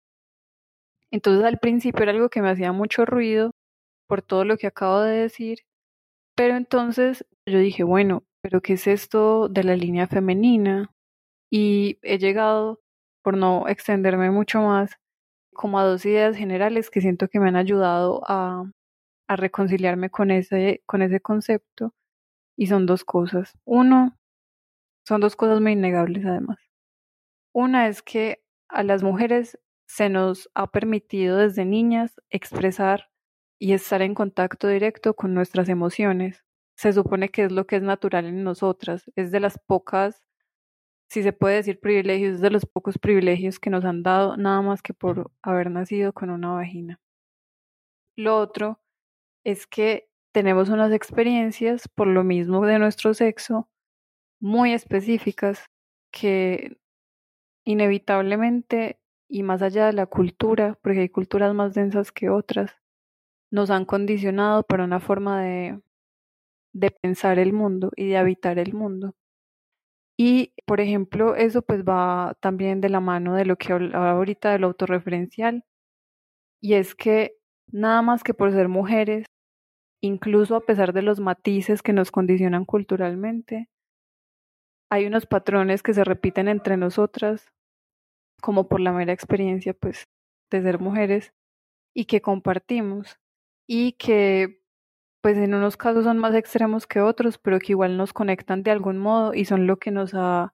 [1.10, 3.52] Entonces al principio era algo que me hacía mucho ruido
[4.08, 5.60] por todo lo que acabo de decir,
[6.36, 10.92] pero entonces yo dije, bueno, pero ¿qué es esto de la línea femenina?
[11.50, 12.80] Y he llegado,
[13.22, 14.92] por no extenderme mucho más,
[15.54, 18.70] como a dos ideas generales que siento que me han ayudado a,
[19.28, 21.94] reconciliarme con ese, con ese concepto.
[22.56, 23.54] Y son dos cosas.
[23.64, 24.16] Uno,
[25.06, 26.58] son dos cosas muy innegables además.
[27.52, 33.10] Una es que a las mujeres se nos ha permitido desde niñas expresar
[33.58, 36.44] y estar en contacto directo con nuestras emociones.
[36.78, 40.22] Se supone que es lo que es natural en nosotras, es de las pocas,
[41.10, 44.62] si se puede decir privilegios, es de los pocos privilegios que nos han dado nada
[44.62, 47.00] más que por haber nacido con una vagina.
[48.16, 48.80] Lo otro
[49.44, 53.68] es que tenemos unas experiencias por lo mismo de nuestro sexo
[54.40, 55.66] muy específicas
[56.12, 56.78] que
[57.64, 62.70] inevitablemente y más allá de la cultura, porque hay culturas más densas que otras,
[63.50, 65.80] nos han condicionado para una forma de,
[66.74, 69.14] de pensar el mundo y de habitar el mundo.
[70.20, 74.50] Y, por ejemplo, eso pues va también de la mano de lo que hablaba ahorita
[74.50, 75.64] del autorreferencial,
[76.60, 77.36] y es que
[77.70, 79.26] nada más que por ser mujeres,
[80.02, 83.68] incluso a pesar de los matices que nos condicionan culturalmente,
[84.90, 87.46] hay unos patrones que se repiten entre nosotras
[88.40, 90.04] como por la mera experiencia pues
[90.50, 91.32] de ser mujeres
[91.94, 93.16] y que compartimos
[93.68, 94.62] y que
[95.22, 98.70] pues en unos casos son más extremos que otros, pero que igual nos conectan de
[98.70, 100.52] algún modo y son lo que nos ha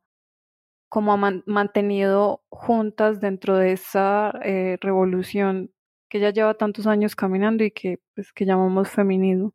[0.88, 5.72] como ha mantenido juntas dentro de esa eh, revolución
[6.08, 9.52] que ya lleva tantos años caminando y que pues que llamamos feminismo.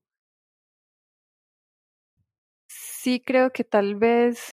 [2.67, 4.51] Sí creo que tal vez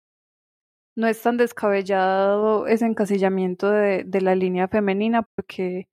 [0.96, 5.88] no es tan descabellado ese encasillamiento de, de la línea femenina porque,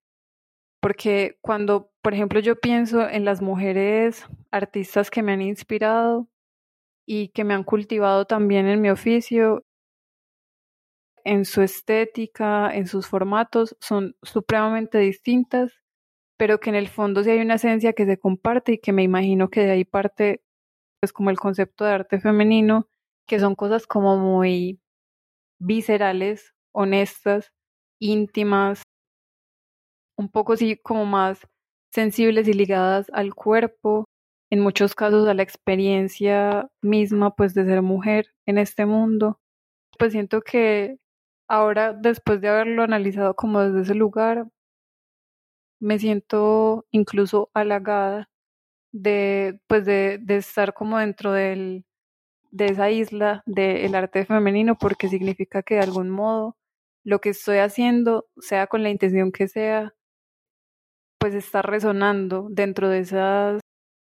[0.83, 6.27] porque cuando, por ejemplo, yo pienso en las mujeres artistas que me han inspirado
[7.07, 9.63] y que me han cultivado también en mi oficio,
[11.23, 15.71] en su estética, en sus formatos, son supremamente distintas,
[16.37, 19.03] pero que en el fondo sí hay una esencia que se comparte y que me
[19.03, 20.43] imagino que de ahí parte,
[20.99, 22.89] pues como el concepto de arte femenino,
[23.25, 24.81] que son cosas como muy
[25.59, 27.53] viscerales, honestas,
[27.99, 28.83] íntimas,
[30.17, 31.47] un poco así como más
[31.91, 34.05] sensibles y ligadas al cuerpo,
[34.51, 39.39] en muchos casos a la experiencia misma pues de ser mujer en este mundo.
[39.99, 40.97] Pues siento que
[41.49, 44.47] ahora después de haberlo analizado como desde ese lugar,
[45.79, 48.29] me siento incluso halagada
[48.93, 51.85] de pues de, de estar como dentro del
[52.51, 56.55] de esa isla del arte femenino porque significa que de algún modo
[57.03, 59.93] lo que estoy haciendo, sea con la intención que sea,
[61.23, 63.61] pues está resonando dentro de esas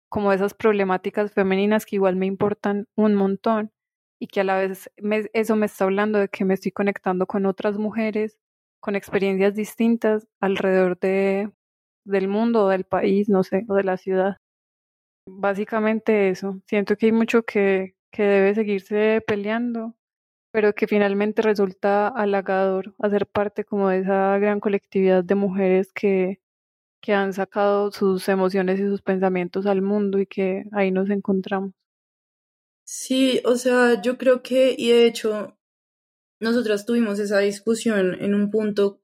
[0.10, 3.70] como esas problemáticas femeninas que igual me importan un montón
[4.20, 4.90] y que a la vez
[5.34, 8.40] eso me está hablando de que me estoy conectando con otras mujeres
[8.82, 11.52] con experiencias distintas alrededor de
[12.08, 14.38] del mundo del país, no sé, o de la ciudad.
[15.28, 16.60] Básicamente eso.
[16.66, 19.96] Siento que hay mucho que que debe seguirse peleando,
[20.52, 26.41] pero que finalmente resulta halagador hacer parte como de esa gran colectividad de mujeres que,
[27.02, 31.74] que han sacado sus emociones y sus pensamientos al mundo y que ahí nos encontramos.
[32.84, 35.58] Sí, o sea, yo creo que, y de hecho,
[36.40, 39.02] nosotras tuvimos esa discusión en un punto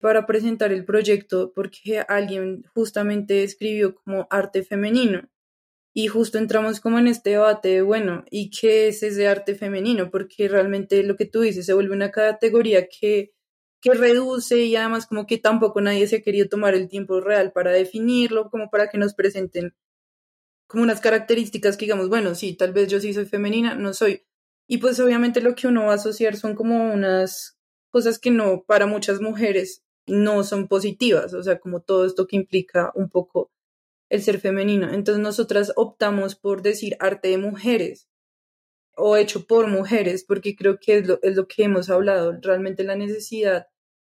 [0.00, 5.28] para presentar el proyecto porque alguien justamente escribió como arte femenino
[5.92, 10.10] y justo entramos como en este debate de, bueno, ¿y qué es ese arte femenino?
[10.10, 13.32] Porque realmente lo que tú dices se vuelve una categoría que,
[13.80, 17.52] que reduce y además como que tampoco nadie se ha querido tomar el tiempo real
[17.52, 19.74] para definirlo, como para que nos presenten
[20.66, 24.22] como unas características que digamos, bueno, sí, tal vez yo sí soy femenina, no soy.
[24.68, 27.58] Y pues obviamente lo que uno va a asociar son como unas
[27.90, 32.36] cosas que no, para muchas mujeres no son positivas, o sea, como todo esto que
[32.36, 33.50] implica un poco
[34.10, 34.92] el ser femenino.
[34.92, 38.08] Entonces nosotras optamos por decir arte de mujeres
[38.98, 42.84] o hecho por mujeres, porque creo que es lo, es lo que hemos hablado, realmente
[42.84, 43.68] la necesidad,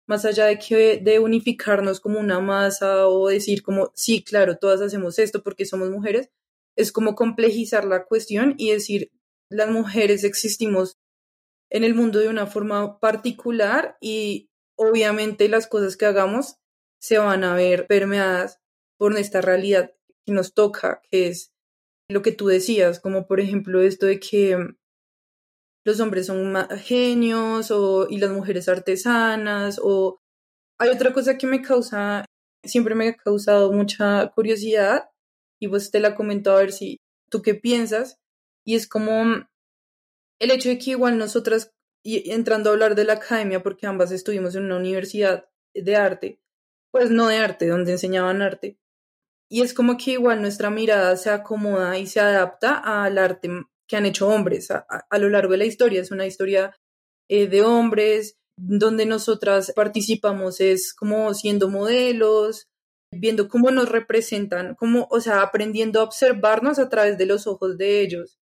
[0.08, 4.82] más allá de que de unificarnos como una masa o decir como, sí, claro, todas
[4.82, 6.30] hacemos esto porque somos mujeres,
[6.76, 9.12] es como complejizar la cuestión y decir,
[9.50, 10.98] las mujeres existimos
[11.70, 16.58] en el mundo de una forma particular y obviamente las cosas que hagamos
[17.00, 18.60] se van a ver permeadas
[18.98, 19.94] por esta realidad
[20.26, 21.51] que nos toca, que es
[22.12, 24.57] lo que tú decías, como por ejemplo esto de que
[25.84, 30.20] los hombres son genios o, y las mujeres artesanas o
[30.80, 32.26] hay otra cosa que me causa,
[32.64, 35.09] siempre me ha causado mucha curiosidad
[35.59, 36.99] y pues te la comento a ver si
[37.30, 38.18] tú qué piensas
[38.66, 39.47] y es como
[40.39, 41.72] el hecho de que igual nosotras
[42.03, 46.41] y entrando a hablar de la academia porque ambas estuvimos en una universidad de arte,
[46.91, 48.80] pues no de arte, donde enseñaban arte,
[49.52, 53.49] y es como que igual nuestra mirada se acomoda y se adapta al arte
[53.86, 55.99] que han hecho hombres a, lo largo de la historia.
[55.99, 56.74] Es una historia
[57.28, 62.70] eh, de hombres donde nosotras participamos, es como siendo modelos,
[63.12, 67.78] viendo cómo nos representan, como, o sea, aprendiendo a observarnos a través de los ojos
[67.78, 68.39] de ellos.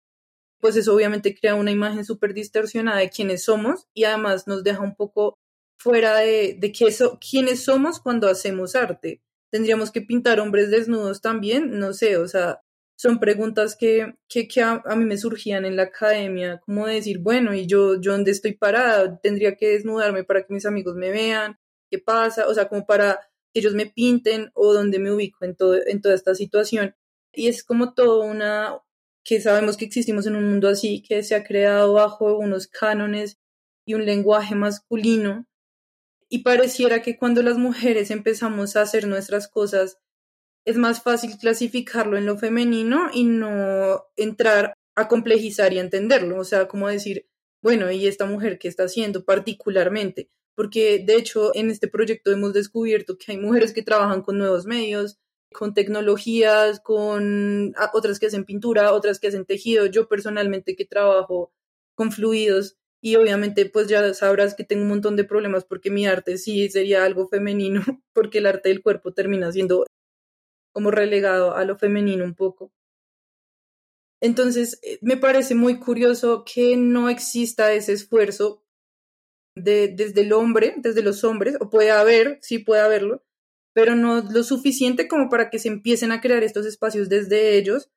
[0.62, 4.82] Pues eso obviamente crea una imagen súper distorsionada de quiénes somos y además nos deja
[4.82, 5.40] un poco
[5.80, 11.80] fuera de, de qué quiénes somos cuando hacemos arte tendríamos que pintar hombres desnudos también,
[11.80, 12.62] no sé, o sea,
[13.00, 17.54] son preguntas que, que, que a, mí me surgían en la academia, como decir, bueno,
[17.54, 19.20] ¿y yo, yo dónde estoy parada?
[19.22, 21.58] ¿Tendría que desnudarme para que mis amigos me vean?
[21.90, 22.46] ¿Qué pasa?
[22.48, 23.22] O sea, como para
[23.54, 26.94] que ellos me pinten o dónde me ubico en, todo, en toda esta situación.
[27.34, 28.82] Y es como todo una,
[29.24, 33.40] que sabemos que existimos en un mundo así, que se ha creado bajo unos cánones
[33.86, 35.48] y un lenguaje masculino
[36.30, 39.98] y pareciera que cuando las mujeres empezamos a hacer nuestras cosas,
[40.66, 46.40] es más fácil clasificarlo en lo femenino y no entrar a complejizar y entenderlo.
[46.40, 47.28] O sea, como decir,
[47.62, 50.30] bueno, ¿y esta mujer qué está haciendo particularmente?
[50.56, 54.66] Porque de hecho en este proyecto hemos descubierto que hay mujeres que trabajan con nuevos
[54.66, 55.18] medios,
[55.52, 59.88] con tecnologías, con ah, otras que hacen pintura, otras que hacen tejido.
[59.88, 61.52] Yo personalmente que trabajo
[61.96, 66.06] con fluidos, y obviamente pues ya sabrás que tengo un montón de problemas porque mi
[66.06, 67.82] arte sí sería algo femenino,
[68.14, 69.86] porque el arte del cuerpo termina siendo
[70.74, 72.72] como relegado a lo femenino un poco.
[74.22, 78.64] Entonces, eh, me parece muy curioso que no exista ese esfuerzo
[79.56, 83.24] de, desde el hombre, desde los hombres, o puede haber, sí puede haberlo,
[83.74, 87.90] pero no lo suficiente como para que se empiecen a crear estos espacios desde ellos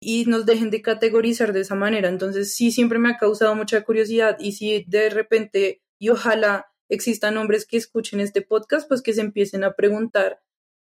[0.00, 2.08] y nos dejen de categorizar de esa manera.
[2.08, 7.36] Entonces, sí, siempre me ha causado mucha curiosidad y si de repente, y ojalá existan
[7.36, 10.40] hombres que escuchen este podcast, pues que se empiecen a preguntar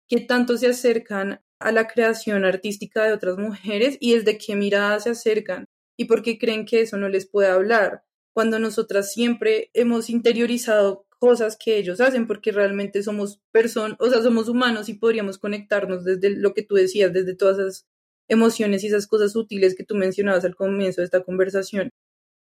[0.08, 5.00] qué tanto se acercan a la creación artística de otras mujeres y desde qué mirada
[5.00, 8.04] se acercan y por qué creen que eso no les puede hablar,
[8.34, 14.22] cuando nosotras siempre hemos interiorizado cosas que ellos hacen porque realmente somos personas, o sea,
[14.22, 17.86] somos humanos y podríamos conectarnos desde lo que tú decías, desde todas esas
[18.28, 21.90] emociones y esas cosas sutiles que tú mencionabas al comienzo de esta conversación.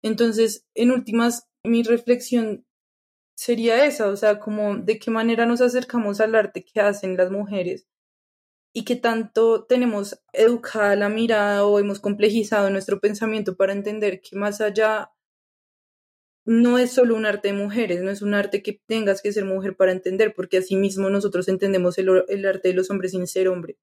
[0.03, 2.65] Entonces, en últimas, mi reflexión
[3.35, 7.31] sería esa, o sea, como de qué manera nos acercamos al arte que hacen las
[7.31, 7.87] mujeres
[8.73, 14.35] y qué tanto tenemos educada la mirada o hemos complejizado nuestro pensamiento para entender que
[14.35, 15.11] más allá
[16.45, 19.45] no es solo un arte de mujeres, no es un arte que tengas que ser
[19.45, 23.25] mujer para entender, porque así mismo nosotros entendemos el, el arte de los hombres sin
[23.27, 23.77] ser hombre.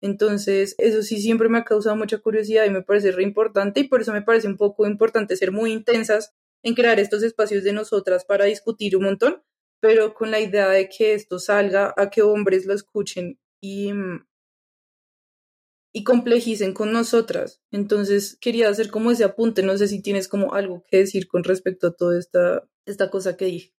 [0.00, 3.88] Entonces, eso sí siempre me ha causado mucha curiosidad y me parece re importante y
[3.88, 7.72] por eso me parece un poco importante ser muy intensas en crear estos espacios de
[7.72, 9.42] nosotras para discutir un montón,
[9.80, 13.92] pero con la idea de que esto salga a que hombres lo escuchen y,
[15.92, 17.60] y complejicen con nosotras.
[17.70, 21.44] Entonces quería hacer como ese apunte, no sé si tienes como algo que decir con
[21.44, 23.74] respecto a toda esta, esta cosa que dije.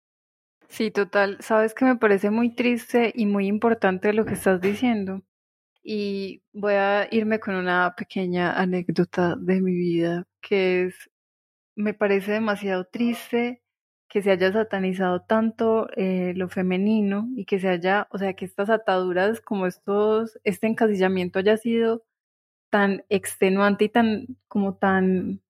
[0.68, 1.38] Sí, total.
[1.40, 5.22] Sabes que me parece muy triste y muy importante lo que estás diciendo.
[5.90, 11.10] Y voy a irme con una pequeña anécdota de mi vida, que es,
[11.76, 13.62] me parece demasiado triste
[14.06, 18.44] que se haya satanizado tanto eh, lo femenino y que se haya, o sea, que
[18.44, 22.04] estas ataduras como estos, este encasillamiento haya sido
[22.70, 25.40] tan extenuante y tan, como tan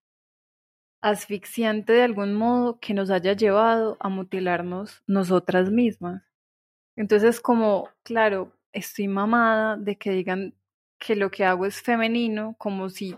[1.00, 6.22] asfixiante de algún modo que nos haya llevado a mutilarnos nosotras mismas.
[6.96, 10.54] Entonces, como, claro, estoy mamada de que digan
[10.98, 13.16] que lo que hago es femenino, como si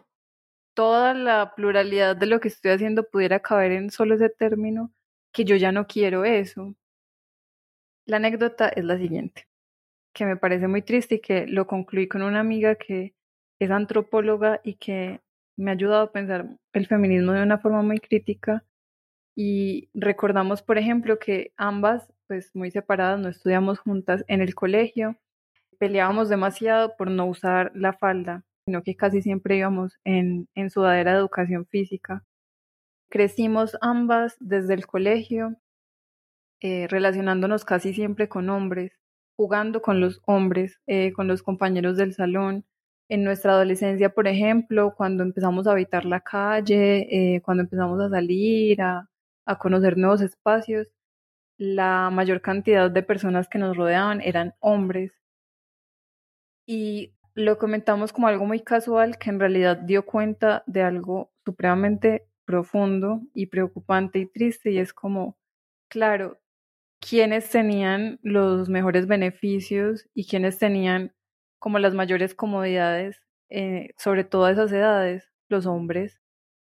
[0.74, 4.92] toda la pluralidad de lo que estoy haciendo pudiera caber en solo ese término,
[5.32, 6.74] que yo ya no quiero eso.
[8.06, 9.46] La anécdota es la siguiente,
[10.14, 13.14] que me parece muy triste y que lo concluí con una amiga que
[13.60, 15.20] es antropóloga y que
[15.56, 18.64] me ha ayudado a pensar el feminismo de una forma muy crítica
[19.36, 25.16] y recordamos, por ejemplo, que ambas, pues muy separadas, no estudiamos juntas en el colegio,
[25.80, 31.12] peleábamos demasiado por no usar la falda, sino que casi siempre íbamos en, en sudadera
[31.12, 32.22] de educación física.
[33.08, 35.56] Crecimos ambas desde el colegio,
[36.60, 38.92] eh, relacionándonos casi siempre con hombres,
[39.36, 42.66] jugando con los hombres, eh, con los compañeros del salón,
[43.08, 48.10] en nuestra adolescencia, por ejemplo, cuando empezamos a habitar la calle, eh, cuando empezamos a
[48.10, 49.08] salir, a,
[49.46, 50.92] a conocer nuevos espacios,
[51.58, 55.12] la mayor cantidad de personas que nos rodeaban eran hombres.
[56.72, 62.28] Y lo comentamos como algo muy casual que en realidad dio cuenta de algo supremamente
[62.44, 65.36] profundo y preocupante y triste y es como,
[65.88, 66.40] claro,
[67.00, 71.12] quienes tenían los mejores beneficios y quienes tenían
[71.58, 76.20] como las mayores comodidades, eh, sobre todo a esas edades, los hombres,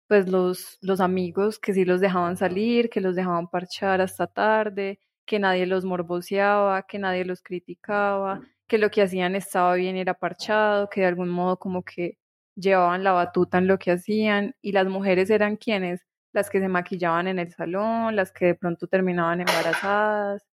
[0.08, 5.00] pues los, los amigos que sí los dejaban salir, que los dejaban parchar hasta tarde,
[5.26, 8.39] que nadie los morboseaba, que nadie los criticaba,
[8.72, 12.17] que lo que hacían estaba bien era parchado, que de algún modo como que
[12.55, 16.69] llevaban la batuta en lo que hacían y las mujeres eran quienes, las que se
[16.69, 20.45] maquillaban en el salón, las que de pronto terminaban embarazadas,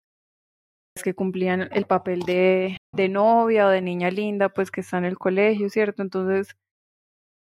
[1.03, 5.05] que cumplían el papel de, de novia o de niña linda, pues que está en
[5.05, 6.01] el colegio, ¿cierto?
[6.01, 6.57] Entonces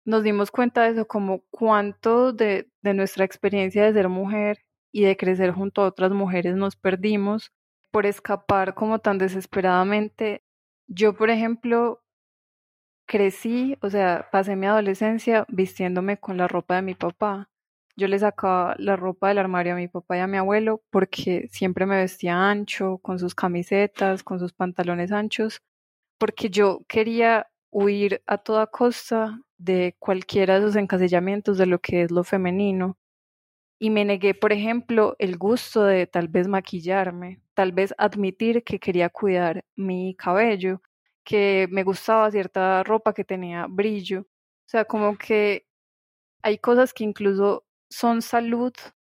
[0.04, 5.04] nos dimos cuenta de eso, como cuánto de, de nuestra experiencia de ser mujer y
[5.04, 7.54] de crecer junto a otras mujeres nos perdimos
[7.92, 10.42] por escapar como tan desesperadamente.
[10.88, 12.02] Yo, por ejemplo,
[13.08, 17.50] crecí, o sea, pasé mi adolescencia vistiéndome con la ropa de mi papá.
[17.96, 21.48] Yo le sacaba la ropa del armario a mi papá y a mi abuelo porque
[21.52, 25.62] siempre me vestía ancho, con sus camisetas, con sus pantalones anchos,
[26.20, 32.04] porque yo quería huir a toda costa de cualquiera de esos encasillamientos de lo que
[32.04, 32.98] es lo femenino.
[33.86, 38.80] Y me negué, por ejemplo, el gusto de tal vez maquillarme, tal vez admitir que
[38.80, 40.82] quería cuidar mi cabello,
[41.24, 44.22] que me gustaba cierta ropa que tenía brillo.
[44.22, 45.68] O sea, como que
[46.42, 48.74] hay cosas que incluso son salud,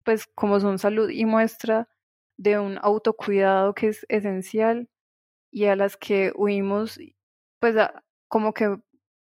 [0.05, 1.89] pues como son salud y muestra
[2.37, 4.89] de un autocuidado que es esencial
[5.53, 6.99] y a las que huimos,
[7.61, 7.77] pues
[8.27, 8.79] como que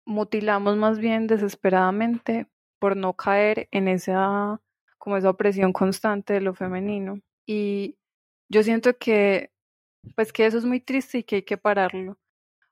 [0.07, 4.63] mutilamos más bien desesperadamente por no caer en esa
[5.05, 7.97] como esa opresión constante de lo femenino y
[8.51, 9.53] yo siento que
[10.17, 12.19] pues que eso es muy triste y que hay que pararlo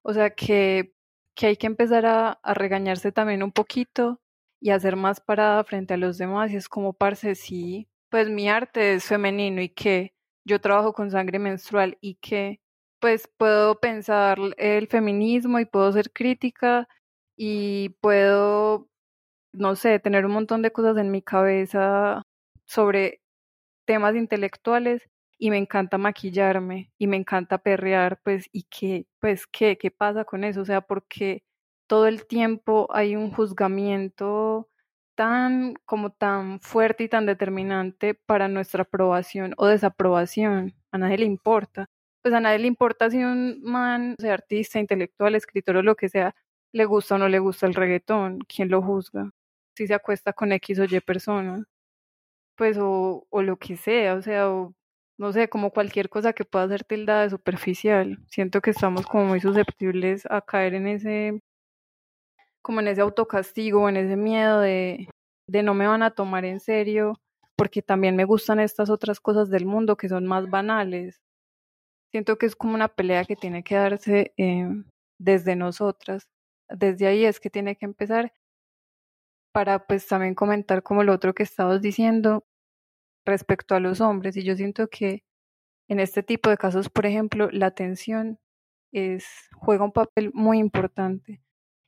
[0.03, 0.95] o sea que
[1.35, 4.21] que hay que empezar a, a regañarse también un poquito
[4.63, 6.53] y hacer más parada frente a los demás.
[6.53, 10.15] Y es como, parce, sí, pues mi arte es femenino y que
[10.45, 12.61] yo trabajo con sangre menstrual y que
[13.01, 16.89] pues puedo pensar el feminismo y puedo ser crítica
[17.37, 18.89] y puedo,
[19.53, 22.23] no sé, tener un montón de cosas en mi cabeza
[22.67, 23.21] sobre
[23.87, 29.77] temas intelectuales y me encanta maquillarme y me encanta perrear, pues, y qué, pues, qué,
[29.79, 31.43] qué pasa con eso, o sea, porque
[31.89, 34.69] todo el tiempo hay un juzgamiento
[35.15, 40.75] tan como tan fuerte y tan determinante para nuestra aprobación o desaprobación.
[40.93, 41.87] A nadie le importa.
[42.23, 46.09] Pues a nadie le importa si un man, sea artista, intelectual, escritor o lo que
[46.09, 46.35] sea,
[46.73, 48.41] le gusta o no le gusta el reggaetón.
[48.49, 49.31] ¿Quién lo juzga?
[49.77, 51.65] Si se acuesta con X o Y persona.
[52.57, 54.47] Pues o, o lo que sea, o sea,
[55.19, 58.19] no sé, como cualquier cosa que pueda ser tildada de superficial.
[58.29, 61.41] Siento que estamos como muy susceptibles a caer en ese
[62.63, 65.09] como en ese autocastigo, en ese miedo de,
[65.49, 67.21] de no me van a tomar en serio,
[67.57, 71.21] porque también me gustan estas otras cosas del mundo que son más banales.
[72.13, 74.69] Siento que es como una pelea que tiene que darse eh,
[75.19, 76.29] desde nosotras.
[76.69, 78.33] desde ahí es que tiene que empezar
[79.53, 82.45] para pues también comentar como lo otro que estabas diciendo
[83.27, 85.25] respecto a los hombres y yo siento que
[85.89, 88.39] en este tipo de casos, por ejemplo, la atención
[88.93, 89.27] es
[89.57, 91.43] juega un papel muy importante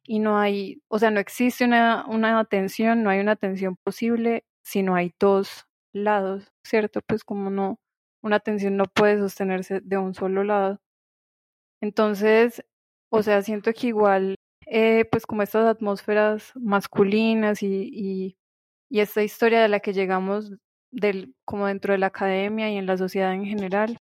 [0.04, 4.44] y no hay, o sea, no existe una, una atención, no hay una atención posible
[4.64, 7.00] si no hay dos lados, ¿cierto?
[7.06, 7.78] Pues como no,
[8.22, 10.80] una atención no puede sostenerse de un solo lado.
[11.80, 12.64] Entonces,
[13.10, 14.36] o sea, siento que igual,
[14.74, 18.36] eh, pues como estas atmósferas masculinas y, y,
[18.90, 20.52] y esta historia de la que llegamos
[20.90, 23.98] del, como dentro de la academia y en la sociedad en general,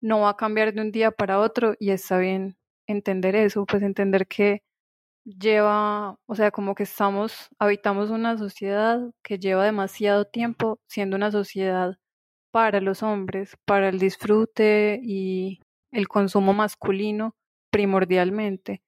[0.00, 2.56] no va a cambiar de un día para otro y está bien
[2.86, 4.62] entender eso, pues entender que
[5.24, 11.32] lleva, o sea, como que estamos, habitamos una sociedad que lleva demasiado tiempo siendo una
[11.32, 11.96] sociedad
[12.52, 15.60] para los hombres, para el disfrute y
[15.92, 17.34] el consumo masculino
[17.70, 18.82] primordialmente.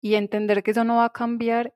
[0.00, 1.74] Y entender que eso no va a cambiar,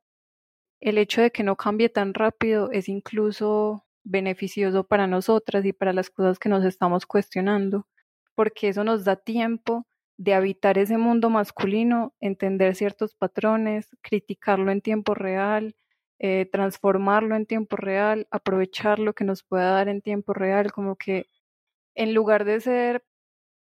[0.80, 5.92] el hecho de que no cambie tan rápido es incluso beneficioso para nosotras y para
[5.92, 7.86] las cosas que nos estamos cuestionando,
[8.34, 14.80] porque eso nos da tiempo de habitar ese mundo masculino, entender ciertos patrones, criticarlo en
[14.82, 15.74] tiempo real,
[16.18, 20.96] eh, transformarlo en tiempo real, aprovechar lo que nos pueda dar en tiempo real, como
[20.96, 21.26] que
[21.94, 23.04] en lugar de ser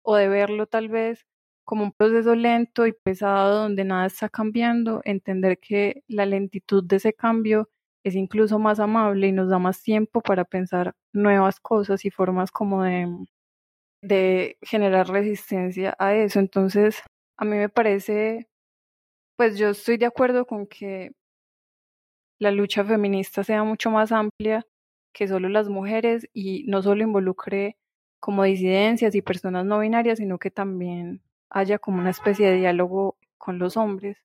[0.03, 1.25] o de verlo tal vez
[1.69, 6.95] como un proceso lento y pesado donde nada está cambiando, entender que la lentitud de
[6.95, 7.69] ese cambio
[8.03, 12.49] es incluso más amable y nos da más tiempo para pensar nuevas cosas y formas
[12.49, 12.83] como
[14.01, 16.39] de generar resistencia a eso.
[16.39, 17.03] Entonces,
[17.37, 18.47] a mí me parece,
[19.37, 21.11] pues yo estoy de acuerdo con que
[22.39, 24.65] la lucha feminista sea mucho más amplia
[25.13, 27.77] que solo las mujeres y no solo involucre
[28.19, 33.17] como disidencias y personas no binarias, sino que también haya como una especie de diálogo
[33.37, 34.17] con los hombres.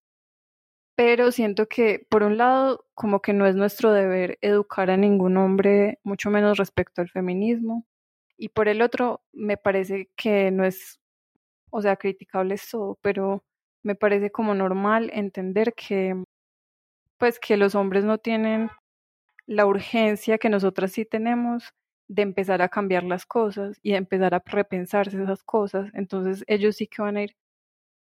[0.97, 5.37] Pero siento que, por un lado, como que no es nuestro deber educar a ningún
[5.37, 7.85] hombre, mucho menos respecto al feminismo.
[8.37, 11.01] Y por el otro, me parece que no es,
[11.71, 13.45] o sea, criticable eso, pero
[13.85, 16.23] me parece como normal entender que,
[17.19, 18.71] pues, que los hombres no tienen
[19.47, 21.75] la urgencia que nosotras sí tenemos
[22.09, 25.91] de empezar a cambiar las cosas y de empezar a repensarse esas cosas.
[25.95, 27.37] Entonces ellos sí que van a ir,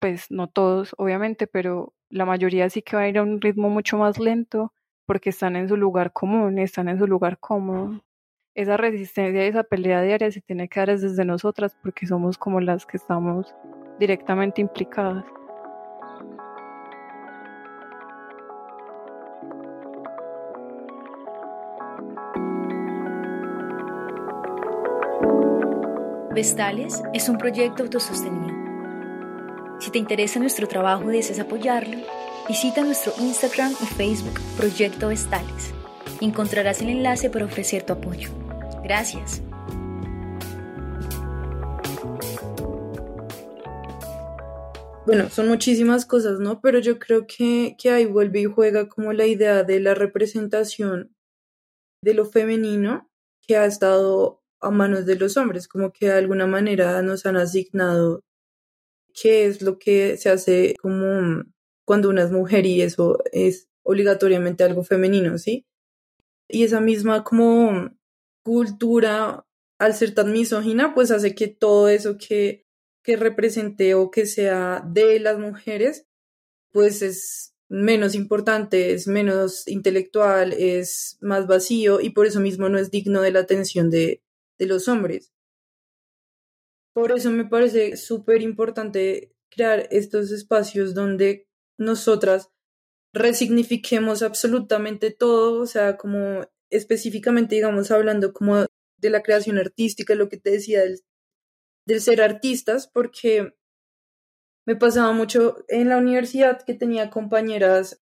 [0.01, 3.70] pues no todos, obviamente, pero la mayoría sí que va a ir a un ritmo
[3.70, 4.72] mucho más lento
[5.07, 8.03] porque están en su lugar común, están en su lugar cómodo
[8.55, 12.61] esa resistencia y esa pelea diaria se tiene que dar desde nosotras porque somos como
[12.61, 13.55] las que estamos
[13.98, 15.24] directamente implicadas.
[26.41, 28.49] Vestales es un proyecto autosostenido.
[29.78, 31.99] Si te interesa nuestro trabajo y deseas apoyarlo,
[32.49, 35.74] visita nuestro Instagram y Facebook Proyecto Vestales.
[36.22, 38.30] Encontrarás el enlace para ofrecer tu apoyo.
[38.82, 39.43] Gracias.
[45.05, 46.62] Bueno, son muchísimas cosas, ¿no?
[46.62, 51.14] Pero yo creo que, que ahí vuelve y juega como la idea de la representación
[52.03, 53.11] de lo femenino
[53.47, 57.36] que ha estado a manos de los hombres, como que de alguna manera nos han
[57.36, 58.22] asignado
[59.14, 61.42] qué es lo que se hace como
[61.84, 65.66] cuando una es mujer y eso es obligatoriamente algo femenino, ¿sí?
[66.48, 67.90] Y esa misma como
[68.44, 69.46] cultura,
[69.78, 72.66] al ser tan misógina, pues hace que todo eso que,
[73.02, 76.06] que represente o que sea de las mujeres,
[76.72, 82.78] pues es menos importante, es menos intelectual, es más vacío y por eso mismo no
[82.78, 84.22] es digno de la atención de,
[84.61, 85.32] de los hombres.
[86.94, 91.48] Por eso me parece súper importante crear estos espacios donde
[91.78, 92.50] nosotras
[93.12, 98.66] resignifiquemos absolutamente todo, o sea, como específicamente, digamos, hablando como
[98.98, 101.00] de la creación artística, lo que te decía del,
[101.86, 103.54] del ser artistas, porque
[104.66, 108.02] me pasaba mucho en la universidad que tenía compañeras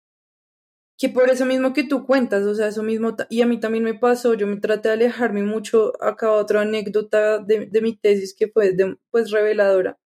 [0.98, 3.84] que por eso mismo que tú cuentas, o sea, eso mismo, y a mí también
[3.84, 8.36] me pasó, yo me traté de alejarme mucho, acá otra anécdota de, de mi tesis
[8.36, 8.76] que fue
[9.12, 10.00] pues reveladora,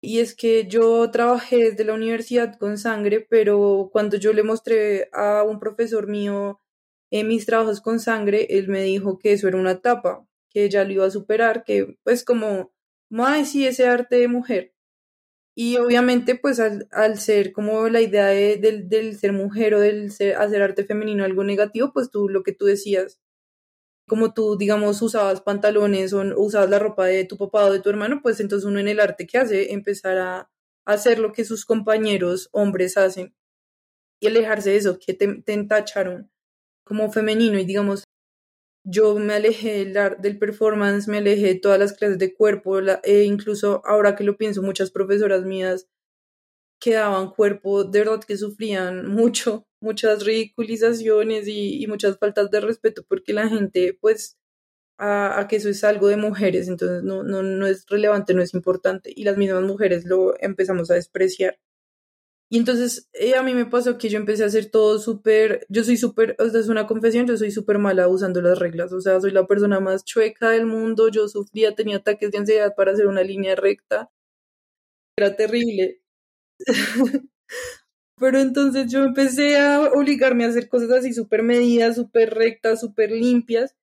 [0.00, 5.08] y es que yo trabajé desde la universidad con sangre, pero cuando yo le mostré
[5.12, 6.60] a un profesor mío
[7.10, 10.84] en mis trabajos con sangre, él me dijo que eso era una etapa, que ella
[10.84, 12.72] lo iba a superar, que pues como,
[13.18, 14.72] ay, sí, ese arte de mujer.
[15.60, 19.80] Y obviamente pues al, al ser como la idea de, del, del ser mujer o
[19.80, 23.20] del ser, hacer arte femenino algo negativo, pues tú lo que tú decías,
[24.06, 27.90] como tú, digamos, usabas pantalones o usabas la ropa de tu papá o de tu
[27.90, 30.48] hermano, pues entonces uno en el arte que hace empezar a,
[30.86, 33.34] hacer lo que sus compañeros hombres hacen
[34.20, 36.30] y alejarse de eso, que te, te entacharon
[36.84, 38.04] como femenino y digamos,
[38.84, 43.82] yo me alejé del, performance, me alejé de todas las clases de cuerpo, e incluso
[43.84, 45.88] ahora que lo pienso, muchas profesoras mías
[46.80, 52.60] que daban cuerpo, de verdad que sufrían mucho, muchas ridiculizaciones y, y muchas faltas de
[52.60, 54.36] respeto porque la gente pues
[54.98, 58.42] a, a que eso es algo de mujeres, entonces no, no, no es relevante, no
[58.42, 61.58] es importante y las mismas mujeres lo empezamos a despreciar.
[62.50, 65.84] Y entonces eh, a mí me pasó que yo empecé a hacer todo súper, yo
[65.84, 69.00] soy súper, o sea, es una confesión, yo soy súper mala usando las reglas, o
[69.02, 72.92] sea, soy la persona más chueca del mundo, yo sufría, tenía ataques de ansiedad para
[72.92, 74.10] hacer una línea recta,
[75.16, 76.00] era terrible.
[78.18, 83.12] Pero entonces yo empecé a obligarme a hacer cosas así súper medidas, súper rectas, súper
[83.12, 83.76] limpias.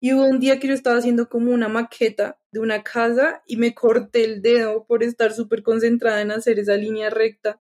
[0.00, 3.56] Y hubo un día que yo estaba haciendo como una maqueta de una casa y
[3.56, 7.60] me corté el dedo por estar súper concentrada en hacer esa línea recta.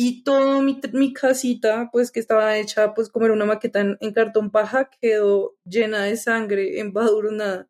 [0.00, 4.12] Y toda mi, mi casita, pues que estaba hecha, pues como era una maqueta en,
[4.12, 7.68] cartón paja, quedó llena de sangre, embadurnada.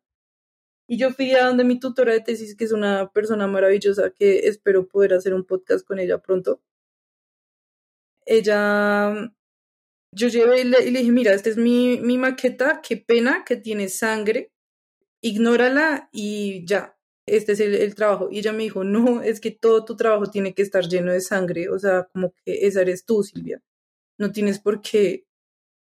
[0.87, 4.47] Y yo fui a donde mi tutora de tesis, que es una persona maravillosa, que
[4.47, 6.61] espero poder hacer un podcast con ella pronto.
[8.27, 9.33] Ella,
[10.15, 13.43] yo llevé y le, y le dije, mira, esta es mi, mi maqueta, qué pena
[13.43, 14.51] que tiene sangre,
[15.23, 16.95] ignórala y ya,
[17.37, 18.29] este es el, trabajo.
[18.31, 21.21] Y ella me dijo, no, es que todo tu trabajo tiene que estar lleno de
[21.21, 23.61] sangre, o sea, como que esa eres tú, Silvia.
[24.19, 25.25] No tienes por qué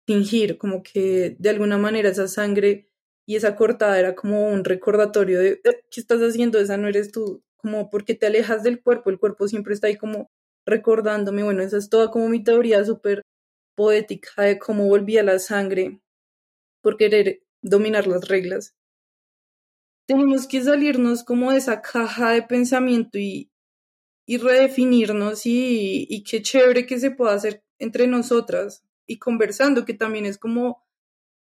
[0.08, 2.90] fingir, como que de alguna manera esa sangre
[3.28, 6.60] y esa cortada era como un recordatorio de "Eh, ¿qué estás haciendo?
[6.60, 9.98] Esa no eres tú, como porque te alejas del cuerpo, el cuerpo siempre está ahí
[9.98, 10.30] como
[10.66, 13.24] recordándome, bueno, esa es toda como mi teoría súper
[13.76, 16.02] poética de cómo volvía la sangre
[16.84, 18.76] por querer dominar las reglas.
[20.12, 23.50] Tenemos que salirnos como de esa caja de pensamiento y,
[24.28, 29.94] y redefinirnos y, y qué chévere que se pueda hacer entre nosotras y conversando, que
[29.94, 30.84] también es como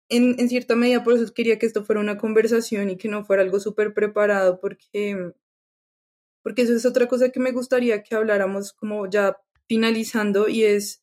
[0.10, 3.24] en, en cierta medida, por eso quería que esto fuera una conversación y que no
[3.24, 5.32] fuera algo súper preparado, porque,
[6.43, 9.38] porque eso es otra cosa que me gustaría que habláramos como ya
[9.70, 11.01] finalizando y es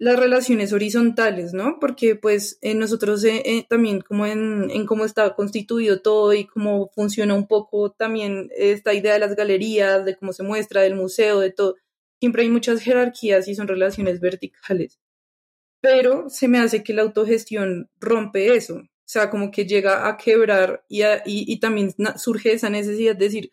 [0.00, 1.78] las relaciones horizontales, ¿no?
[1.80, 6.90] Porque pues eh, nosotros eh, también como en, en cómo está constituido todo y cómo
[6.94, 11.38] funciona un poco también esta idea de las galerías, de cómo se muestra, del museo,
[11.40, 11.76] de todo,
[12.18, 14.98] siempre hay muchas jerarquías y son relaciones verticales
[15.82, 20.16] pero se me hace que la autogestión rompe eso, o sea, como que llega a
[20.16, 23.52] quebrar y, a- y, y también surge esa necesidad de decir,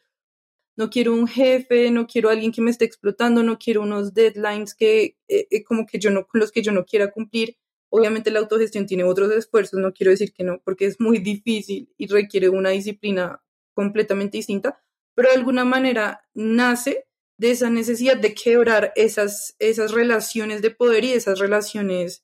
[0.78, 4.75] no quiero un jefe, no quiero alguien que me esté explotando, no quiero unos deadlines
[4.75, 7.57] que eh, eh, como que yo no, con los que yo no quiera cumplir.
[7.89, 11.89] Obviamente la autogestión tiene otros esfuerzos, no quiero decir que no, porque es muy difícil
[11.97, 13.41] y requiere una disciplina
[13.73, 14.82] completamente distinta,
[15.15, 17.05] pero de alguna manera nace
[17.39, 22.23] de esa necesidad de quebrar esas, esas relaciones de poder y esas relaciones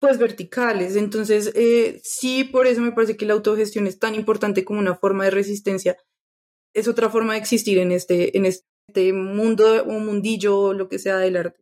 [0.00, 0.94] pues verticales.
[0.94, 4.94] Entonces, eh, sí, por eso me parece que la autogestión es tan importante como una
[4.94, 5.96] forma de resistencia.
[6.78, 11.16] Es otra forma de existir en este, en este mundo o mundillo, lo que sea
[11.16, 11.60] del arte.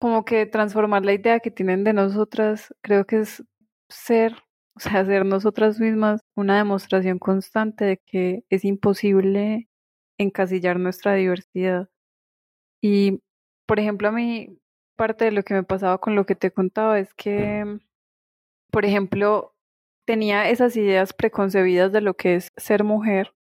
[0.00, 3.44] Como que transformar la idea que tienen de nosotras, creo que es
[3.90, 4.32] ser,
[4.74, 9.68] o sea, ser nosotras mismas una demostración constante de que es imposible
[10.18, 11.90] encasillar nuestra diversidad.
[12.82, 13.20] Y,
[13.66, 14.58] por ejemplo, a mí,
[14.96, 17.78] parte de lo que me pasaba con lo que te contaba es que,
[18.70, 19.54] por ejemplo,
[20.06, 23.35] tenía esas ideas preconcebidas de lo que es ser mujer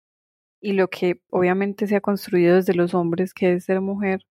[0.63, 4.25] y lo que obviamente se ha construido desde los hombres, que es ser mujer,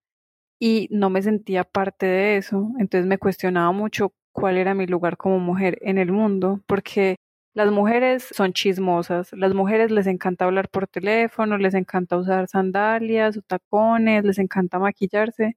[0.61, 2.71] y no me sentía parte de eso.
[2.79, 7.17] Entonces me cuestionaba mucho cuál era mi lugar como mujer en el mundo, porque
[7.55, 13.37] las mujeres son chismosas, las mujeres les encanta hablar por teléfono, les encanta usar sandalias
[13.37, 15.57] o tacones, les encanta maquillarse,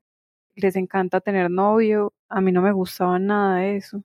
[0.55, 2.13] les encanta tener novio.
[2.29, 4.03] A mí no me gustaba nada de eso.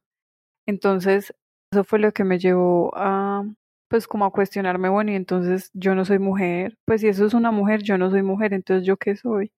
[0.67, 1.35] Entonces,
[1.73, 3.45] eso fue lo que me llevó a,
[3.91, 7.35] pues como a cuestionarme, bueno, y entonces yo no soy mujer, pues si eso es
[7.35, 9.53] una mujer, yo no soy mujer, entonces yo qué soy.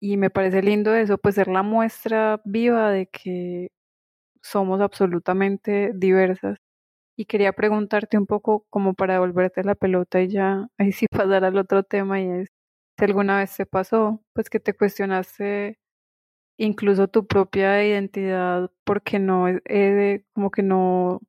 [0.00, 3.68] Y me parece lindo eso, pues ser la muestra viva de que
[4.42, 6.58] somos absolutamente diversas.
[7.18, 11.44] Y quería preguntarte un poco como para devolverte la pelota y ya ahí sí pasar
[11.44, 12.48] al otro tema y es
[12.98, 15.78] si alguna vez te pasó, pues que te cuestionaste
[16.58, 21.20] incluso tu propia identidad porque no es eh, como que no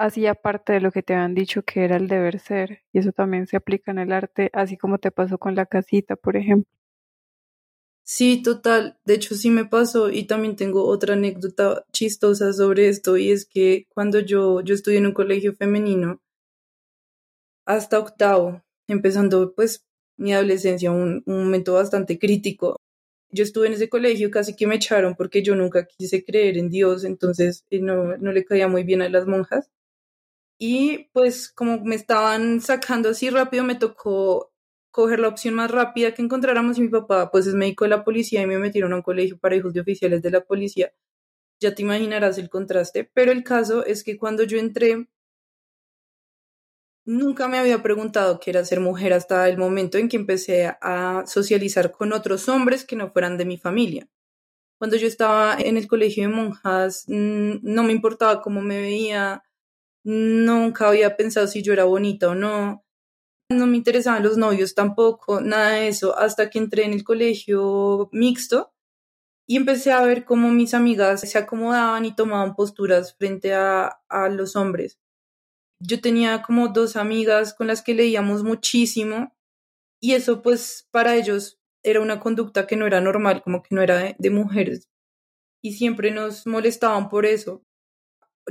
[0.00, 3.12] hacía parte de lo que te habían dicho que era el deber ser y eso
[3.12, 6.70] también se aplica en el arte, así como te pasó con la casita, por ejemplo.
[8.04, 8.98] Sí, total.
[9.06, 13.46] De hecho, sí me pasó y también tengo otra anécdota chistosa sobre esto y es
[13.46, 16.20] que cuando yo, yo estudié en un colegio femenino
[17.66, 19.84] hasta octavo, empezando pues
[20.16, 22.76] mi adolescencia, un, un momento bastante crítico.
[23.30, 26.68] Yo estuve en ese colegio, casi que me echaron porque yo nunca quise creer en
[26.70, 29.70] Dios, entonces eh, no, no le caía muy bien a las monjas.
[30.62, 34.52] Y pues como me estaban sacando así rápido, me tocó
[34.90, 38.04] coger la opción más rápida que encontráramos y mi papá pues es médico de la
[38.04, 40.92] policía y me metieron a un colegio para hijos de oficiales de la policía.
[41.60, 45.08] Ya te imaginarás el contraste, pero el caso es que cuando yo entré,
[47.04, 51.24] nunca me había preguntado qué era ser mujer hasta el momento en que empecé a
[51.26, 54.08] socializar con otros hombres que no fueran de mi familia.
[54.78, 59.42] Cuando yo estaba en el colegio de monjas, mm, no me importaba cómo me veía,
[60.04, 62.84] nunca había pensado si yo era bonita o no,
[63.50, 68.08] no me interesaban los novios tampoco, nada de eso, hasta que entré en el colegio
[68.12, 68.72] mixto
[69.46, 74.54] y empecé a ver cómo mis amigas se acomodaban y tomaban posturas frente a, los
[74.54, 74.98] hombres.
[75.80, 79.34] Yo tenía como dos amigas con las que leíamos muchísimo
[80.00, 83.82] y eso pues para ellos era una conducta que no era normal, como que no
[83.82, 84.90] era de mujeres
[85.62, 87.62] y siempre nos molestaban por eso.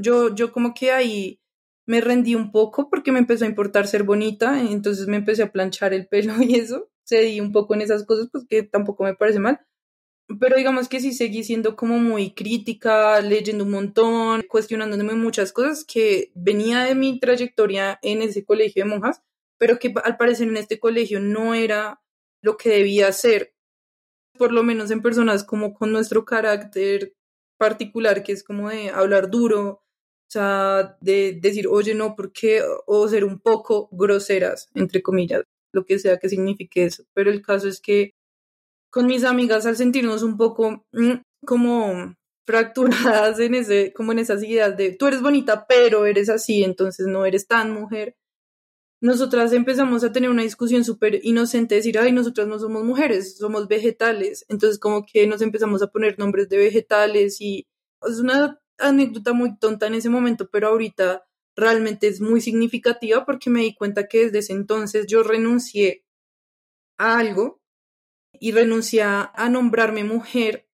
[0.02, 1.40] Yo, yo como que ahí
[1.86, 5.52] me rendí un poco porque me empezó a importar ser bonita, entonces me empecé a
[5.52, 9.16] planchar el pelo y eso, cedí un poco en esas cosas, pues que tampoco me
[9.16, 9.60] parece mal.
[10.40, 15.84] Pero digamos que sí seguí siendo como muy crítica, leyendo un montón, cuestionándome muchas cosas
[15.84, 19.24] que venía de mi trayectoria en ese colegio de monjas,
[19.58, 22.02] pero que al parecer en este colegio no era
[22.44, 23.56] lo que debía ser,
[24.38, 27.16] por lo menos en personas como con nuestro carácter
[27.58, 29.84] particular, que es como de hablar duro,
[30.30, 32.62] o sea, de decir, oye, no, ¿por qué?
[32.86, 37.04] O ser un poco groseras, entre comillas, lo que sea que signifique eso.
[37.16, 38.12] Pero el caso es que
[38.92, 41.14] con mis amigas, al sentirnos un poco mm,
[41.46, 42.16] como
[42.46, 47.08] fracturadas en ese, como en esas ideas de tú eres bonita, pero eres así, entonces
[47.08, 48.16] no eres tan mujer.
[49.02, 53.68] Nosotras empezamos a tener una discusión súper inocente, decir, ay, nosotras no somos mujeres, somos
[53.68, 54.46] vegetales.
[54.50, 57.66] Entonces, como que nos empezamos a poner nombres de vegetales y
[58.08, 61.26] es una anécdota muy tonta en ese momento, pero ahorita
[61.56, 66.06] realmente es muy significativa porque me di cuenta que desde ese entonces yo renuncié
[66.98, 67.62] a algo
[68.40, 70.70] y renuncié a nombrarme mujer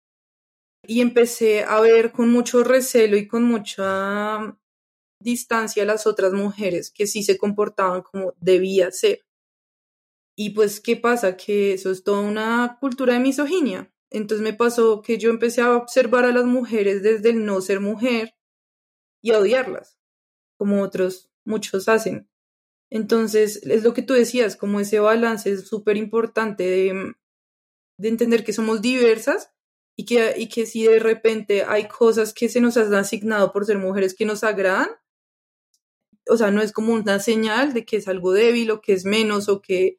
[0.87, 4.57] y empecé a ver con mucho recelo y con mucha
[5.21, 9.25] distancia a las otras mujeres que sí se comportaban como debía ser.
[10.37, 11.37] Y pues, ¿qué pasa?
[11.37, 13.92] Que eso es toda una cultura de misoginia.
[14.13, 17.81] Entonces me pasó que yo empecé a observar a las mujeres desde el no ser
[17.81, 18.35] mujer
[19.23, 19.99] y a odiarlas,
[20.59, 22.29] como otros muchos hacen.
[22.91, 27.15] Entonces, es lo que tú decías, como ese balance es súper importante de,
[27.97, 29.51] de, entender que somos diversas
[29.97, 33.65] y que, y que si de repente hay cosas que se nos han asignado por
[33.65, 34.91] ser mujeres que nos agradan,
[36.29, 39.07] o sea, no es como una señal de que es algo débil o que es
[39.07, 39.99] menos o que,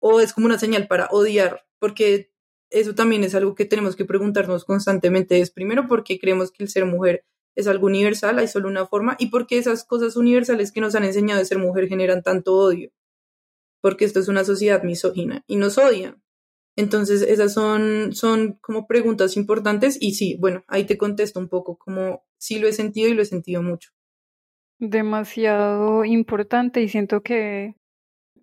[0.00, 2.30] o es como una señal para odiar, porque
[2.80, 5.40] eso también es algo que tenemos que preguntarnos constantemente.
[5.40, 7.24] Es primero porque creemos que el ser mujer
[7.54, 11.04] es algo universal, hay solo una forma, y porque esas cosas universales que nos han
[11.04, 12.90] enseñado de ser mujer generan tanto odio.
[13.80, 16.22] Porque esto es una sociedad misógina y nos odian.
[16.76, 21.78] Entonces, esas son, son como preguntas importantes y sí, bueno, ahí te contesto un poco
[21.78, 23.90] como sí lo he sentido y lo he sentido mucho.
[24.78, 27.76] Demasiado importante y siento que,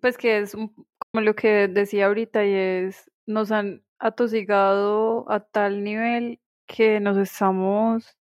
[0.00, 5.84] pues que es como lo que decía ahorita y es, nos han atosigado a tal
[5.84, 8.16] nivel que nos estamos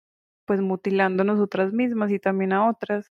[0.45, 3.11] pues mutilando nosotras mismas y también a otras.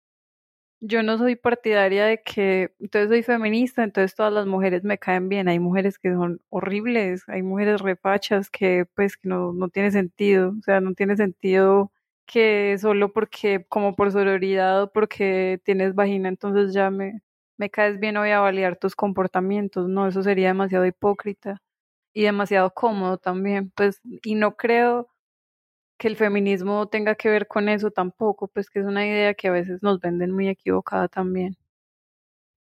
[0.82, 5.28] Yo no soy partidaria de que, entonces soy feminista, entonces todas las mujeres me caen
[5.28, 5.48] bien.
[5.48, 10.54] Hay mujeres que son horribles, hay mujeres repachas que pues que no, no tiene sentido,
[10.58, 11.92] o sea, no tiene sentido
[12.26, 17.22] que solo porque, como por sororidad o porque tienes vagina, entonces ya me,
[17.58, 19.88] me caes bien, voy a validar tus comportamientos.
[19.88, 21.60] No, eso sería demasiado hipócrita
[22.14, 25.08] y demasiado cómodo también, pues, y no creo
[25.98, 29.48] que el feminismo tenga que ver con eso tampoco, pues que es una idea que
[29.48, 31.56] a veces nos venden muy equivocada también.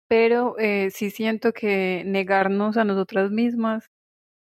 [0.09, 3.89] Pero eh, sí siento que negarnos a nosotras mismas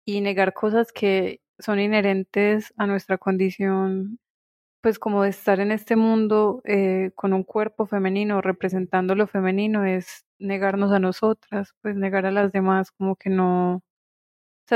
[0.05, 4.19] y negar cosas que son inherentes a nuestra condición,
[4.81, 9.85] pues como de estar en este mundo eh, con un cuerpo femenino, representando lo femenino,
[9.85, 13.83] es negarnos a nosotras, pues negar a las demás, como que no,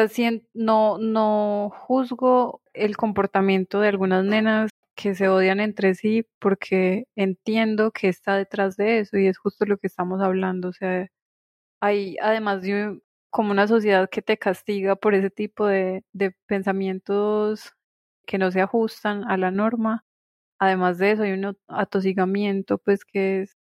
[0.07, 7.05] sea, no, no juzgo el comportamiento de algunas nenas que se odian entre sí porque
[7.15, 10.69] entiendo que está detrás de eso y es justo lo que estamos hablando.
[10.69, 11.07] O sea,
[11.81, 12.99] hay además de
[13.31, 17.73] como una sociedad que te castiga por ese tipo de, de pensamientos
[18.27, 20.05] que no se ajustan a la norma.
[20.59, 23.57] Además de eso, hay un atosigamiento, pues que es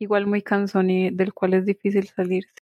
[0.00, 2.63] igual muy cansón y del cual es difícil salirse.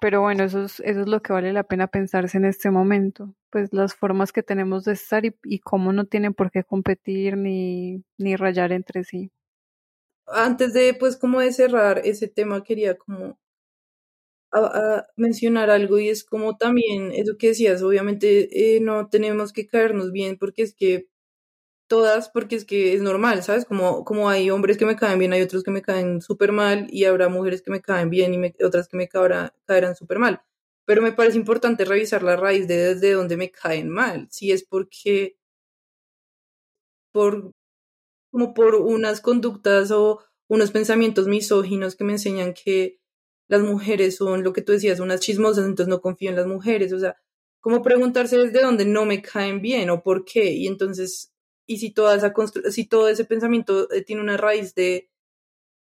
[0.00, 3.34] Pero bueno, eso es, eso es lo que vale la pena pensarse en este momento,
[3.50, 7.36] pues las formas que tenemos de estar y, y cómo no tienen por qué competir
[7.36, 9.30] ni, ni rayar entre sí.
[10.26, 13.38] Antes de, pues, como de cerrar ese tema, quería como
[15.16, 20.10] mencionar algo y es como también eso que decías, obviamente eh, no tenemos que caernos
[20.10, 21.06] bien porque es que
[21.88, 23.64] todas, porque es que es normal, ¿sabes?
[23.64, 26.86] Como, como hay hombres que me caen bien, hay otros que me caen súper mal
[26.90, 30.42] y habrá mujeres que me caen bien y otras que me caerán, caerán súper mal.
[30.86, 34.28] Pero me parece importante revisar la raíz de desde dónde me caen mal.
[34.30, 35.36] Si es porque
[37.12, 37.52] por
[38.30, 42.98] como por unas conductas o unos pensamientos misóginos que me enseñan que
[43.48, 46.92] las mujeres son lo que tú decías, unas chismosas, entonces no confío en las mujeres,
[46.92, 47.16] o sea,
[47.60, 51.32] como preguntarse desde dónde no me caen bien o por qué, y entonces,
[51.68, 52.32] y si toda esa
[52.72, 55.10] si todo ese pensamiento eh, tiene una raíz de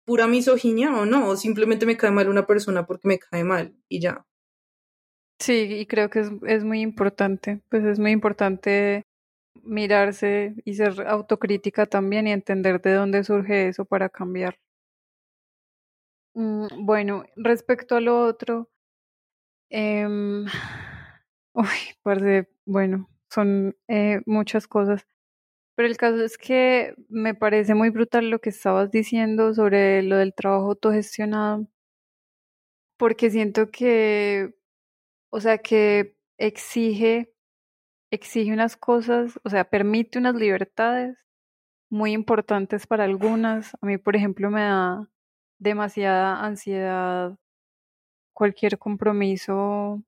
[0.06, 3.76] pura misoginia o no, o simplemente me cae mal una persona porque me cae mal
[3.88, 4.26] y ya.
[5.40, 9.02] Sí, y creo que es, es muy importante, pues es muy importante
[9.62, 14.58] mirarse y ser autocrítica también y entender de dónde surge eso para cambiar.
[16.34, 18.70] Mm, Bueno, respecto a lo otro,
[19.70, 20.46] em,
[21.54, 21.66] uy,
[22.02, 25.06] parce, bueno, son eh, muchas cosas,
[25.78, 30.16] pero el caso es que me parece muy brutal lo que estabas diciendo sobre lo
[30.16, 31.68] del trabajo autogestionado,
[32.96, 34.54] porque siento que,
[35.30, 37.32] o sea, que exige
[38.12, 41.18] exige unas cosas, o sea, permite unas libertades
[41.90, 43.74] muy importantes para algunas.
[43.82, 45.08] A mí, por ejemplo, me da
[45.60, 47.36] demasiada ansiedad
[48.34, 50.02] cualquier compromiso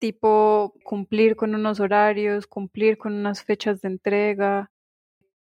[0.00, 4.70] tipo cumplir con unos horarios, cumplir con unas fechas de entrega,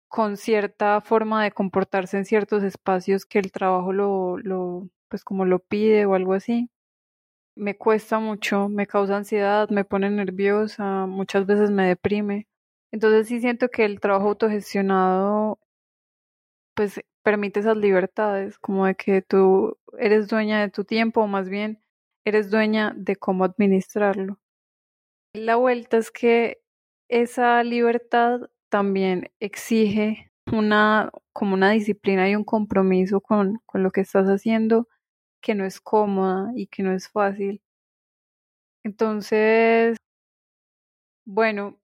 [0.07, 5.45] con cierta forma de comportarse en ciertos espacios que el trabajo lo, lo, pues como
[5.45, 6.69] lo pide o algo así.
[7.55, 12.47] Me cuesta mucho, me causa ansiedad, me pone nerviosa, muchas veces me deprime.
[12.91, 15.59] Entonces sí siento que el trabajo autogestionado
[16.75, 21.49] pues permite esas libertades, como de que tú eres dueña de tu tiempo o más
[21.49, 21.81] bien
[22.23, 24.39] eres dueña de cómo administrarlo.
[25.33, 26.61] La vuelta es que
[27.09, 34.01] esa libertad también exige una como una disciplina y un compromiso con, con lo que
[34.01, 34.87] estás haciendo
[35.41, 37.61] que no es cómoda y que no es fácil.
[38.83, 39.97] Entonces,
[41.25, 41.77] bueno,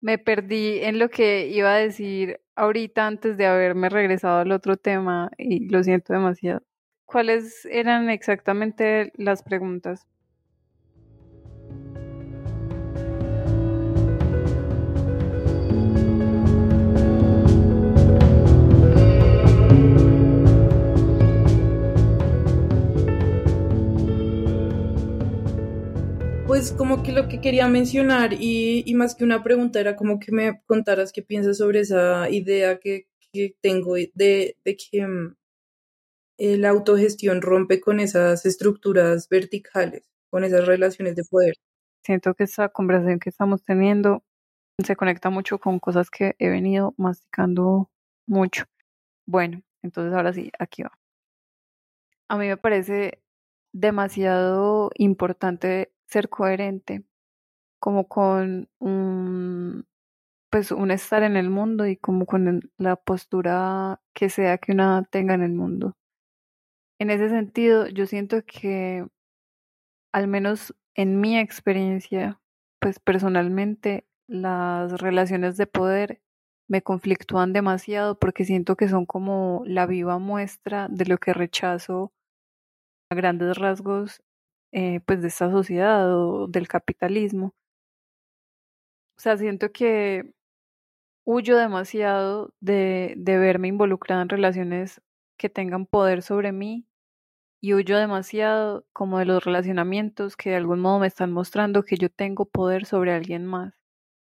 [0.00, 4.76] me perdí en lo que iba a decir ahorita antes de haberme regresado al otro
[4.76, 6.62] tema y lo siento demasiado.
[7.06, 10.06] ¿Cuáles eran exactamente las preguntas?
[26.58, 30.32] Pues como que lo que quería mencionar y, más que una pregunta era como que
[30.32, 33.06] me contaras qué piensas sobre esa idea que,
[33.60, 35.36] tengo de, de que mm,
[36.36, 41.54] la autogestión rompe con esas estructuras verticales, con esas relaciones de poder.
[42.02, 44.24] Siento que esta conversación que estamos teniendo
[44.84, 47.88] se conecta mucho con cosas que he venido masticando
[48.26, 48.64] mucho.
[49.26, 50.98] Bueno, entonces ahora sí, aquí va.
[52.26, 53.22] A mí me parece
[53.72, 57.04] demasiado importante ser coherente,
[57.80, 59.86] como con un,
[60.50, 65.04] pues un estar en el mundo y como con la postura que sea que una
[65.10, 65.96] tenga en el mundo.
[66.98, 69.06] En ese sentido, yo siento que
[70.12, 72.40] al menos en mi experiencia,
[72.80, 76.20] pues personalmente, las relaciones de poder
[76.68, 82.12] me conflictúan demasiado porque siento que son como la viva muestra de lo que rechazo
[83.10, 84.22] a grandes rasgos,
[84.72, 87.54] eh, pues de esta sociedad o del capitalismo.
[89.16, 90.32] O sea, siento que
[91.24, 95.00] huyo demasiado de, de verme involucrada en relaciones
[95.38, 96.86] que tengan poder sobre mí
[97.60, 101.96] y huyo demasiado como de los relacionamientos que de algún modo me están mostrando que
[101.96, 103.74] yo tengo poder sobre alguien más.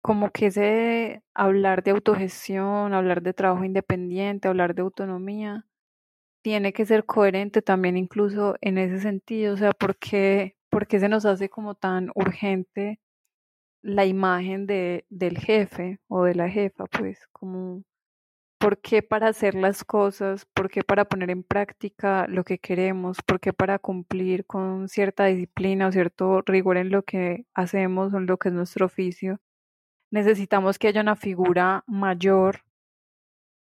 [0.01, 5.65] Como que ese hablar de autogestión, hablar de trabajo independiente, hablar de autonomía,
[6.43, 9.55] tiene que ser coherente también incluso en ese sentido.
[9.55, 10.55] O sea, ¿por qué,
[10.89, 12.99] se nos hace como tan urgente
[13.83, 16.85] la imagen de, del jefe o de la jefa?
[16.87, 17.83] Pues como
[18.59, 20.45] ¿Por qué para hacer las cosas?
[20.53, 23.17] ¿Por qué para poner en práctica lo que queremos?
[23.25, 28.17] ¿Por qué para cumplir con cierta disciplina o cierto rigor en lo que hacemos o
[28.19, 29.41] en lo que es nuestro oficio?
[30.11, 32.61] Necesitamos que haya una figura mayor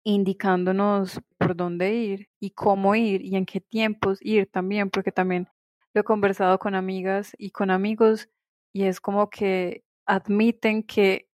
[0.04, 5.48] indicándonos por dónde ir y cómo ir y en qué tiempos ir también, porque también
[5.94, 8.30] lo he conversado con amigas y con amigos
[8.74, 11.30] y es como que admiten que,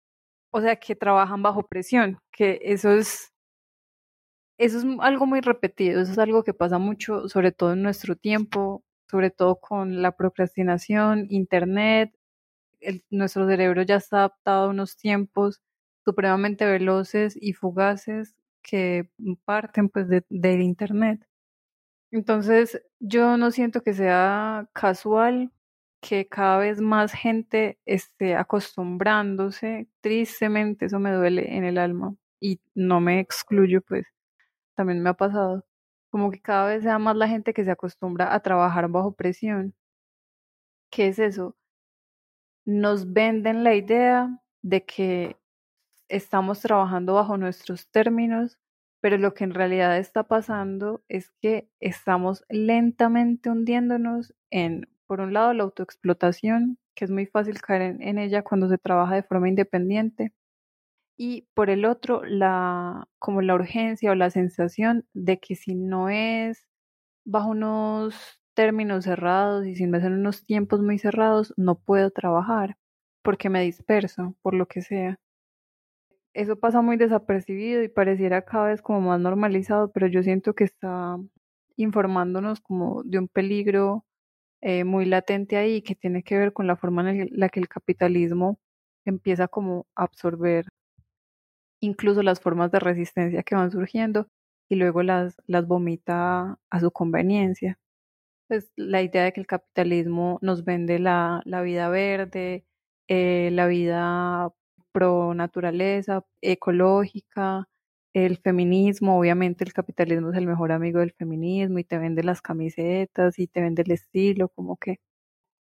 [0.51, 3.33] o sea, que trabajan bajo presión, que eso es,
[4.57, 8.15] eso es algo muy repetido, eso es algo que pasa mucho, sobre todo en nuestro
[8.15, 12.13] tiempo, sobre todo con la procrastinación, internet,
[13.09, 15.61] nuestro cerebro ya está adaptado a unos tiempos
[16.05, 18.35] supremamente veloces y fugaces
[18.65, 19.09] que
[19.45, 21.25] parten pues de, del internet.
[22.11, 25.51] Entonces, yo no siento que sea casual
[26.01, 32.61] que cada vez más gente esté acostumbrándose, tristemente, eso me duele en el alma y
[32.75, 34.05] no me excluyo, pues
[34.75, 35.65] también me ha pasado,
[36.09, 39.75] como que cada vez sea más la gente que se acostumbra a trabajar bajo presión.
[40.91, 41.55] ¿Qué es eso?
[42.65, 45.37] Nos venden la idea de que
[46.09, 48.57] estamos trabajando bajo nuestros términos,
[49.01, 55.33] pero lo que en realidad está pasando es que estamos lentamente hundiéndonos en, por un
[55.33, 59.49] lado, la autoexplotación, que es muy fácil caer en, ella cuando se trabaja de forma
[59.49, 60.33] independiente,
[61.17, 66.09] y por el otro, la, como la urgencia o la sensación de que si no
[66.09, 66.67] es
[67.25, 72.11] bajo unos términos cerrados y si no es en unos tiempos muy cerrados, no puedo
[72.11, 72.77] trabajar
[73.23, 75.19] porque me disperso, por lo que sea
[76.35, 80.65] eso pasa muy desapercibido y pareciera cada vez como más normalizado, pero yo siento que
[80.65, 81.17] está
[81.77, 84.05] informándonos como de un peligro
[84.61, 87.69] eh, muy latente ahí que tiene que ver con la forma en la que el
[87.69, 88.59] capitalismo
[89.05, 90.67] empieza como a absorber
[91.81, 94.27] incluso las formas de resistencia que van surgiendo
[94.69, 97.77] y luego las, las vomita a su conveniencia.
[98.47, 102.65] Pues la idea de que el capitalismo nos vende la, la vida verde,
[103.07, 104.51] eh, la vida
[104.95, 107.67] pro naturaleza, ecológica,
[108.13, 112.41] el feminismo, obviamente el capitalismo es el mejor amigo del feminismo y te vende las
[112.41, 114.99] camisetas y te vende el estilo, como que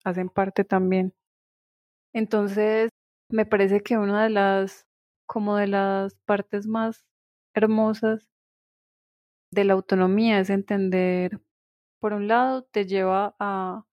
[0.05, 1.13] hacen parte también.
[2.13, 2.89] Entonces,
[3.29, 4.87] me parece que una de las,
[5.27, 7.03] como de las partes más
[7.53, 8.27] hermosas
[9.51, 11.39] de la autonomía es entender,
[11.99, 13.85] por un lado, te lleva a,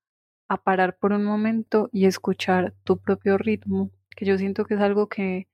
[0.48, 4.80] a parar por un momento y escuchar tu propio ritmo, que yo siento que es
[4.80, 5.48] algo que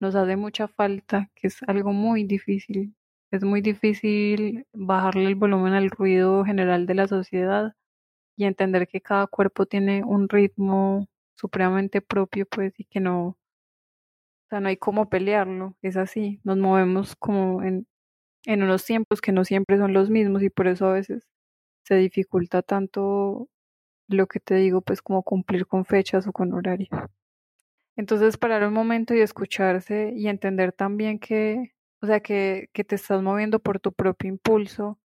[0.00, 2.94] nos hace mucha falta, que es algo muy difícil.
[3.32, 7.74] Es muy difícil bajarle el volumen al ruido general de la sociedad
[8.36, 11.06] y entender que cada cuerpo tiene un ritmo
[11.36, 13.36] supremamente propio, pues, y que no, o
[14.50, 17.86] sea, no hay cómo pelearlo, es así, nos movemos como en,
[18.46, 21.28] en unos tiempos que no siempre son los mismos y por eso a veces
[21.84, 23.48] se dificulta tanto
[24.08, 26.90] lo que te digo, pues como cumplir con fechas o con horarios.
[27.98, 32.94] Entonces, parar un momento y escucharse y entender también que, o sea, que, que te
[32.94, 35.00] estás moviendo por tu propio impulso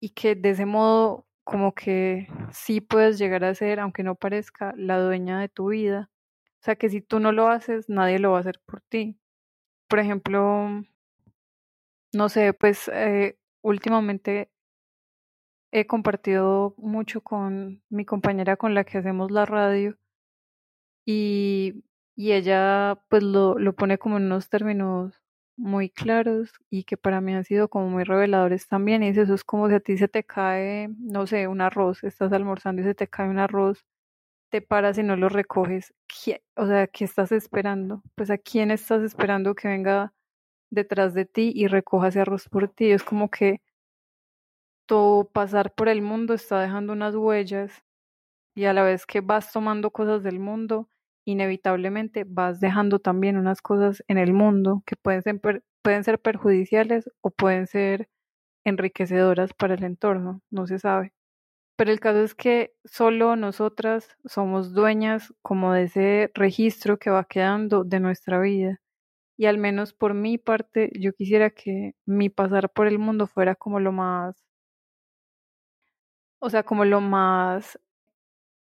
[0.00, 4.72] y que de ese modo como que sí puedes llegar a ser, aunque no parezca,
[4.76, 6.10] la dueña de tu vida.
[6.60, 9.18] O sea, que si tú no lo haces, nadie lo va a hacer por ti.
[9.88, 10.84] Por ejemplo,
[12.12, 14.50] no sé, pues eh, últimamente
[15.72, 19.98] he compartido mucho con mi compañera con la que hacemos la radio
[21.06, 21.84] y,
[22.16, 25.22] y ella pues lo, lo pone como en unos términos
[25.58, 29.02] muy claros y que para mí han sido como muy reveladores también.
[29.02, 32.04] Y dice, eso es como si a ti se te cae, no sé, un arroz,
[32.04, 33.84] estás almorzando y se te cae un arroz,
[34.50, 35.94] te paras y no lo recoges.
[36.08, 38.02] ¿Qué- O sea, ¿qué estás esperando?
[38.16, 40.12] Pues a quién estás esperando que venga
[40.70, 42.90] detrás de ti y recoja ese arroz por ti.
[42.92, 43.60] Es como que
[44.86, 47.84] tu pasar por el mundo está dejando unas huellas
[48.54, 50.88] y a la vez que vas tomando cosas del mundo,
[51.26, 55.40] inevitablemente vas dejando también unas cosas en el mundo que pueden ser,
[55.82, 58.08] pueden ser perjudiciales o pueden ser
[58.64, 61.12] enriquecedoras para el entorno, no se sabe.
[61.76, 67.24] Pero el caso es que solo nosotras somos dueñas como de ese registro que va
[67.24, 68.80] quedando de nuestra vida.
[69.38, 73.54] Y al menos por mi parte, yo quisiera que mi pasar por el mundo fuera
[73.56, 74.44] como lo más,
[76.40, 77.78] o sea, como lo más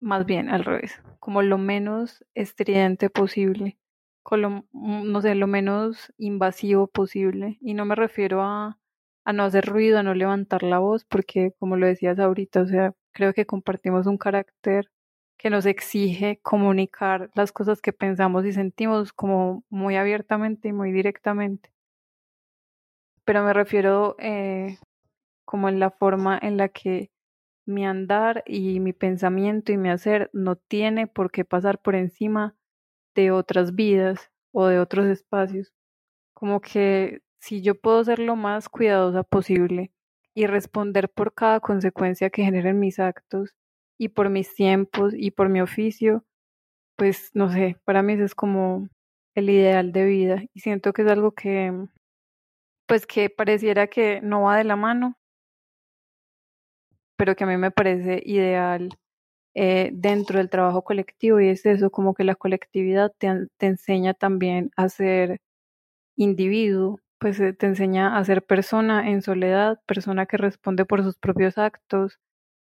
[0.06, 3.78] más bien al revés, como lo menos estridente posible,
[4.22, 7.58] con lo, mm, no sé, lo menos invasivo posible.
[7.60, 8.78] Y no me refiero a,
[9.24, 12.66] a no hacer ruido, a no levantar la voz, porque como lo decías ahorita, o
[12.66, 14.90] sea, creo que compartimos un carácter
[15.38, 20.92] que nos exige comunicar las cosas que pensamos y sentimos como muy abiertamente y muy
[20.92, 21.70] directamente.
[23.24, 24.78] Pero me refiero eh,
[25.44, 27.10] como en la forma en la que
[27.66, 32.56] mi andar y mi pensamiento y mi hacer no tiene por qué pasar por encima
[33.14, 35.72] de otras vidas o de otros espacios.
[36.34, 39.92] Como que si yo puedo ser lo más cuidadosa posible
[40.34, 43.54] y responder por cada consecuencia que generen mis actos
[43.98, 46.24] y por mis tiempos y por mi oficio,
[46.96, 48.88] pues no sé, para mí eso es como
[49.34, 51.72] el ideal de vida y siento que es algo que
[52.86, 55.18] pues que pareciera que no va de la mano,
[57.16, 58.90] pero que a mí me parece ideal
[59.54, 64.14] eh, dentro del trabajo colectivo y es eso, como que la colectividad te, te enseña
[64.14, 65.40] también a ser
[66.16, 71.18] individuo, pues eh, te enseña a ser persona en soledad, persona que responde por sus
[71.18, 72.18] propios actos,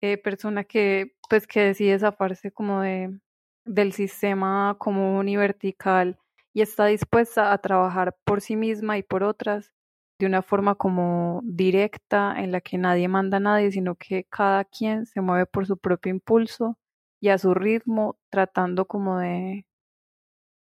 [0.02, 3.18] eh, persona que pues que decide zafarse como de
[3.66, 6.18] del sistema común y vertical
[6.54, 9.73] y está dispuesta a trabajar por sí misma y por otras
[10.18, 14.64] de una forma como directa en la que nadie manda a nadie, sino que cada
[14.64, 16.78] quien se mueve por su propio impulso
[17.20, 19.66] y a su ritmo, tratando como de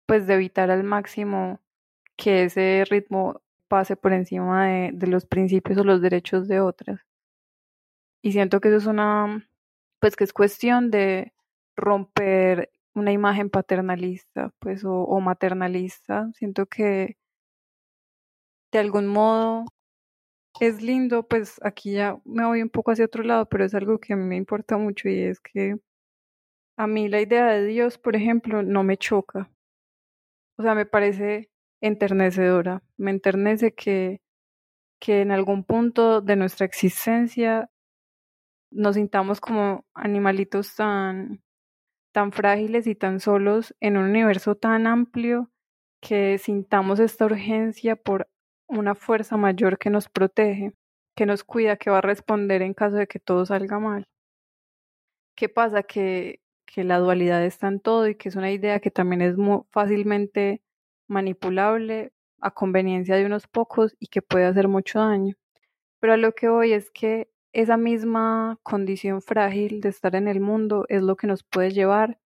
[0.06, 1.60] pues de evitar al máximo
[2.16, 7.00] que ese ritmo pase por encima de, de los principios o los derechos de otras.
[8.22, 9.48] Y siento que eso es una,
[10.00, 11.32] pues que es cuestión de
[11.76, 16.30] romper una imagen paternalista, pues, o, o maternalista.
[16.34, 17.16] Siento que
[18.72, 19.66] de algún modo
[20.60, 23.98] es lindo, pues aquí ya me voy un poco hacia otro lado, pero es algo
[23.98, 25.76] que a mí me importa mucho y es que
[26.76, 29.50] a mí la idea de Dios, por ejemplo, no me choca.
[30.58, 31.50] O sea, me parece
[31.80, 32.82] enternecedora.
[32.96, 34.20] Me enternece que,
[35.00, 37.70] que en algún punto de nuestra existencia
[38.70, 41.42] nos sintamos como animalitos tan,
[42.12, 45.50] tan frágiles y tan solos en un universo tan amplio
[46.00, 48.28] que sintamos esta urgencia por
[48.78, 50.72] una fuerza mayor que nos protege,
[51.16, 54.06] que nos cuida, que va a responder en caso de que todo salga mal.
[55.36, 55.82] ¿Qué pasa?
[55.82, 59.36] Que, que la dualidad está en todo y que es una idea que también es
[59.36, 60.62] muy fácilmente
[61.08, 65.36] manipulable a conveniencia de unos pocos y que puede hacer mucho daño.
[66.00, 70.40] Pero a lo que voy es que esa misma condición frágil de estar en el
[70.40, 72.18] mundo es lo que nos puede llevar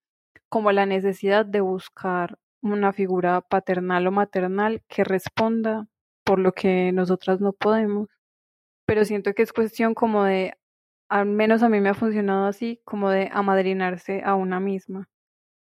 [0.49, 5.89] como a la necesidad de buscar una figura paternal o maternal que responda
[6.27, 8.09] por lo que nosotras no podemos.
[8.87, 10.55] Pero siento que es cuestión como de,
[11.11, 15.09] al menos a mí me ha funcionado así, como de amadrinarse a una misma,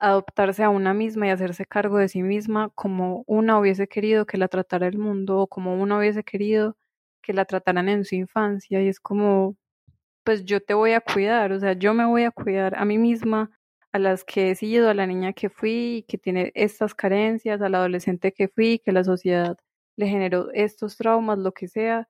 [0.01, 4.39] adoptarse a una misma y hacerse cargo de sí misma como una hubiese querido que
[4.39, 6.77] la tratara el mundo o como una hubiese querido
[7.22, 9.56] que la trataran en su infancia y es como,
[10.24, 12.98] pues yo te voy a cuidar, o sea, yo me voy a cuidar a mí
[12.98, 13.51] misma,
[13.93, 17.74] a las que he sido, a la niña que fui, que tiene estas carencias, al
[17.74, 19.59] adolescente que fui, que la sociedad
[20.01, 22.09] le generó estos traumas, lo que sea,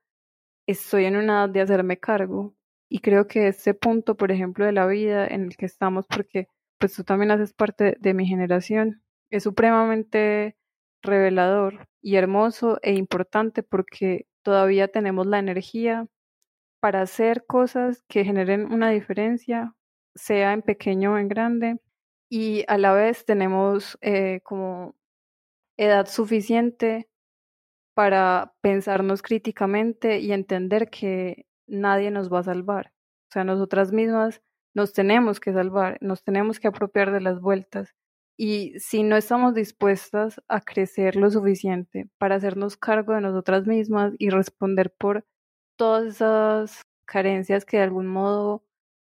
[0.67, 2.55] estoy en una edad de hacerme cargo.
[2.89, 6.49] Y creo que este punto, por ejemplo, de la vida en el que estamos, porque
[6.79, 10.57] pues tú también haces parte de mi generación, es supremamente
[11.03, 16.07] revelador y hermoso e importante porque todavía tenemos la energía
[16.81, 19.75] para hacer cosas que generen una diferencia,
[20.15, 21.79] sea en pequeño o en grande,
[22.31, 24.95] y a la vez tenemos eh, como
[25.77, 27.10] edad suficiente
[27.95, 32.93] para pensarnos críticamente y entender que nadie nos va a salvar.
[33.31, 34.43] O sea, nosotras mismas
[34.75, 37.95] nos tenemos que salvar, nos tenemos que apropiar de las vueltas.
[38.37, 44.15] Y si no estamos dispuestas a crecer lo suficiente para hacernos cargo de nosotras mismas
[44.19, 45.27] y responder por
[45.77, 48.65] todas esas carencias que de algún modo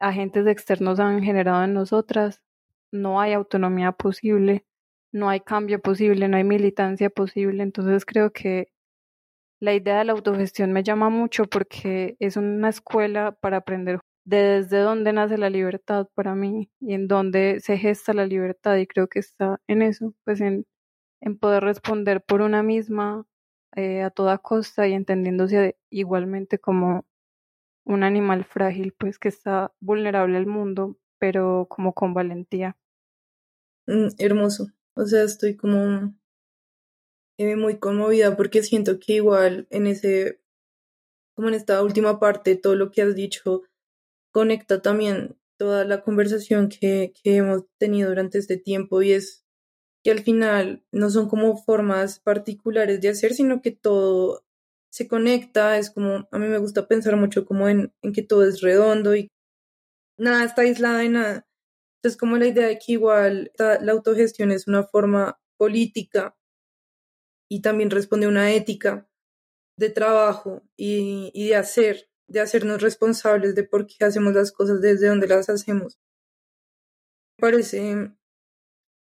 [0.01, 2.43] agentes externos han generado en nosotras,
[2.93, 4.65] no hay autonomía posible,
[5.13, 7.63] no hay cambio posible, no hay militancia posible.
[7.63, 8.69] Entonces creo que
[9.61, 14.37] la idea de la autogestión me llama mucho porque es una escuela para aprender de
[14.39, 18.87] desde dónde nace la libertad para mí y en dónde se gesta la libertad y
[18.87, 20.67] creo que está en eso, pues en,
[21.21, 23.25] en poder responder por una misma
[23.77, 27.05] eh, a toda costa y entendiéndose igualmente como
[27.85, 32.77] un animal frágil, pues que está vulnerable al mundo, pero como con valentía.
[33.87, 34.69] Mm, hermoso.
[34.95, 36.15] O sea, estoy como
[37.39, 40.41] eh, muy conmovida porque siento que igual en ese,
[41.35, 43.63] como en esta última parte, todo lo que has dicho
[44.33, 49.45] conecta también toda la conversación que, hemos tenido durante este tiempo y es
[50.03, 54.45] que al final no son como formas particulares de hacer, sino que todo
[54.91, 58.47] se conecta, es como, a mí me gusta pensar mucho como en, en que todo
[58.47, 59.29] es redondo y
[60.19, 61.50] nada está aislado de nada.
[62.01, 66.35] Entonces, como la idea de que igual la autogestión es una forma política
[67.51, 69.07] y también responde a una ética
[69.77, 74.81] de trabajo y, y de hacer, de hacernos responsables de por qué hacemos las cosas
[74.81, 75.99] desde donde las hacemos.
[77.37, 78.13] Me parece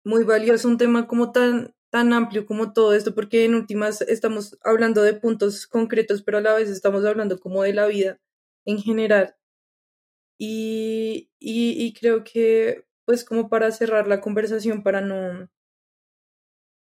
[0.06, 4.58] muy valioso un tema como tan, tan amplio como todo esto, porque en últimas estamos
[4.64, 8.20] hablando de puntos concretos, pero a la vez estamos hablando como de la vida
[8.66, 9.36] en general.
[10.46, 15.50] Y, y, creo que, pues como para cerrar la conversación, para no,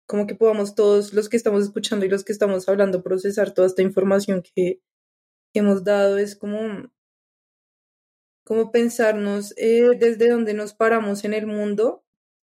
[0.08, 3.68] como que podamos todos los que estamos escuchando y los que estamos hablando procesar toda
[3.68, 4.82] esta información que,
[5.54, 6.90] que hemos dado, es como,
[8.46, 12.06] como pensarnos eh, desde donde nos paramos en el mundo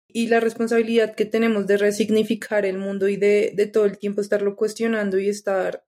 [0.08, 4.22] y la responsabilidad que tenemos de resignificar el mundo y de, de todo el tiempo
[4.22, 5.84] estarlo cuestionando y estar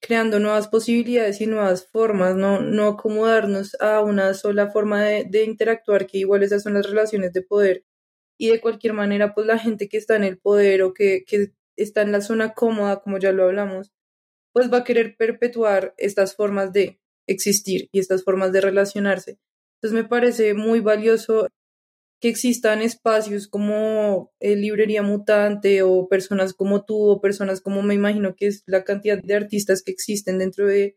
[0.00, 6.06] creando nuevas posibilidades y nuevas formas, no, no acomodarnos a una sola forma de, interactuar,
[6.06, 7.84] que igual esas son las relaciones de poder.
[8.38, 11.52] Y de cualquier manera, pues la gente que está en el poder o que, que
[11.76, 13.92] está en la zona cómoda, como ya lo hablamos,
[14.52, 19.38] pues va a querer perpetuar estas formas de existir y estas formas de relacionarse.
[19.76, 21.48] Entonces me parece muy valioso
[22.20, 27.94] que existan espacios como eh, Librería Mutante o personas como tú o personas como me
[27.94, 30.96] imagino que es la cantidad de artistas que existen dentro de,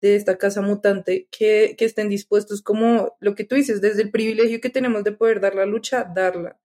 [0.00, 4.10] de esta casa mutante que, que estén dispuestos como lo que tú dices, desde el
[4.10, 6.58] privilegio que tenemos de poder dar la lucha, darla.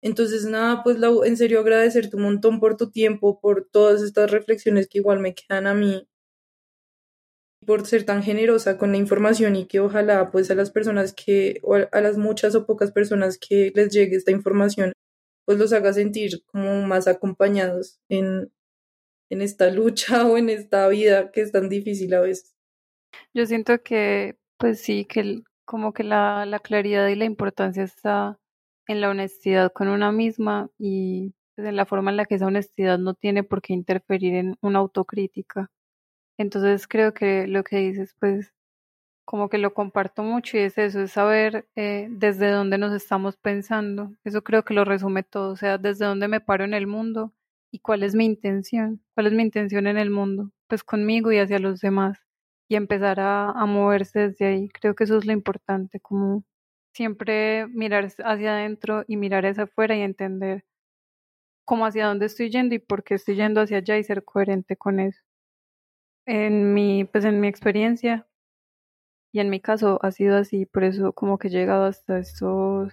[0.00, 4.30] Entonces, nada, pues Lau, en serio agradecerte un montón por tu tiempo, por todas estas
[4.30, 6.08] reflexiones que igual me quedan a mí
[7.68, 11.60] por ser tan generosa con la información y que ojalá pues a las personas que,
[11.62, 14.94] o a las muchas o pocas personas que les llegue esta información,
[15.44, 18.50] pues los haga sentir como más acompañados en,
[19.28, 22.56] en esta lucha o en esta vida que es tan difícil a veces.
[23.34, 28.38] Yo siento que, pues sí, que como que la, la claridad y la importancia está
[28.86, 32.46] en la honestidad con una misma y pues, en la forma en la que esa
[32.46, 35.70] honestidad no tiene por qué interferir en una autocrítica
[36.38, 38.54] entonces creo que lo que dices, pues
[39.26, 43.36] como que lo comparto mucho y es eso, es saber eh, desde dónde nos estamos
[43.36, 44.12] pensando.
[44.24, 47.34] Eso creo que lo resume todo, o sea, desde dónde me paro en el mundo
[47.70, 51.38] y cuál es mi intención, cuál es mi intención en el mundo, pues conmigo y
[51.38, 52.18] hacia los demás
[52.68, 54.68] y empezar a, a moverse desde ahí.
[54.70, 56.44] Creo que eso es lo importante, como
[56.94, 60.64] siempre mirar hacia adentro y mirar hacia afuera y entender
[61.64, 64.76] cómo hacia dónde estoy yendo y por qué estoy yendo hacia allá y ser coherente
[64.76, 65.27] con eso
[66.28, 68.26] en mi, pues en mi experiencia
[69.32, 72.92] y en mi caso ha sido así, por eso como que he llegado hasta estos,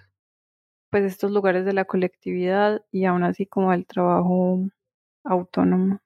[0.91, 4.61] pues estos lugares de la colectividad y aún así como el trabajo
[5.23, 5.99] autónomo.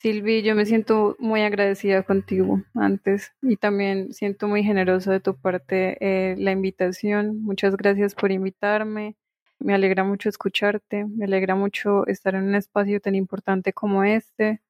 [0.00, 5.36] Silvi, yo me siento muy agradecida contigo antes y también siento muy generosa de tu
[5.36, 7.42] parte eh, la invitación.
[7.42, 9.16] Muchas gracias por invitarme.
[9.58, 14.60] Me alegra mucho escucharte, me alegra mucho estar en un espacio tan importante como este.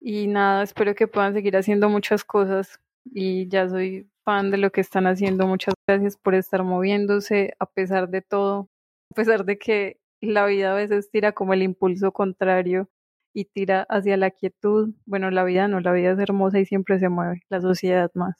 [0.00, 4.70] Y nada, espero que puedan seguir haciendo muchas cosas y ya soy fan de lo
[4.70, 5.46] que están haciendo.
[5.46, 8.68] Muchas gracias por estar moviéndose a pesar de todo,
[9.12, 12.88] a pesar de que la vida a veces tira como el impulso contrario
[13.34, 14.94] y tira hacia la quietud.
[15.06, 18.36] Bueno, la vida no, la vida es hermosa y siempre se mueve, la sociedad más.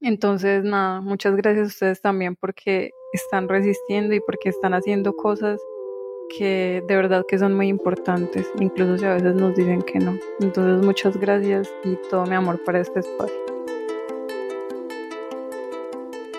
[0.00, 5.60] Entonces, nada, muchas gracias a ustedes también porque están resistiendo y porque están haciendo cosas
[6.36, 10.18] que de verdad que son muy importantes, incluso si a veces nos dicen que no.
[10.40, 13.36] Entonces muchas gracias y todo mi amor para este espacio.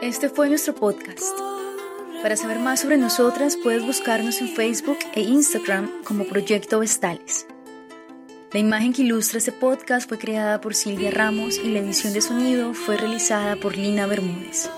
[0.02, 1.38] Este fue nuestro podcast.
[2.22, 7.48] Para saber más sobre nosotras puedes buscarnos en Facebook e Instagram como Proyecto Vestales.
[8.52, 12.22] La imagen que ilustra este podcast fue creada por Silvia Ramos y la edición de
[12.22, 14.70] sonido fue realizada por Lina Bermúdez.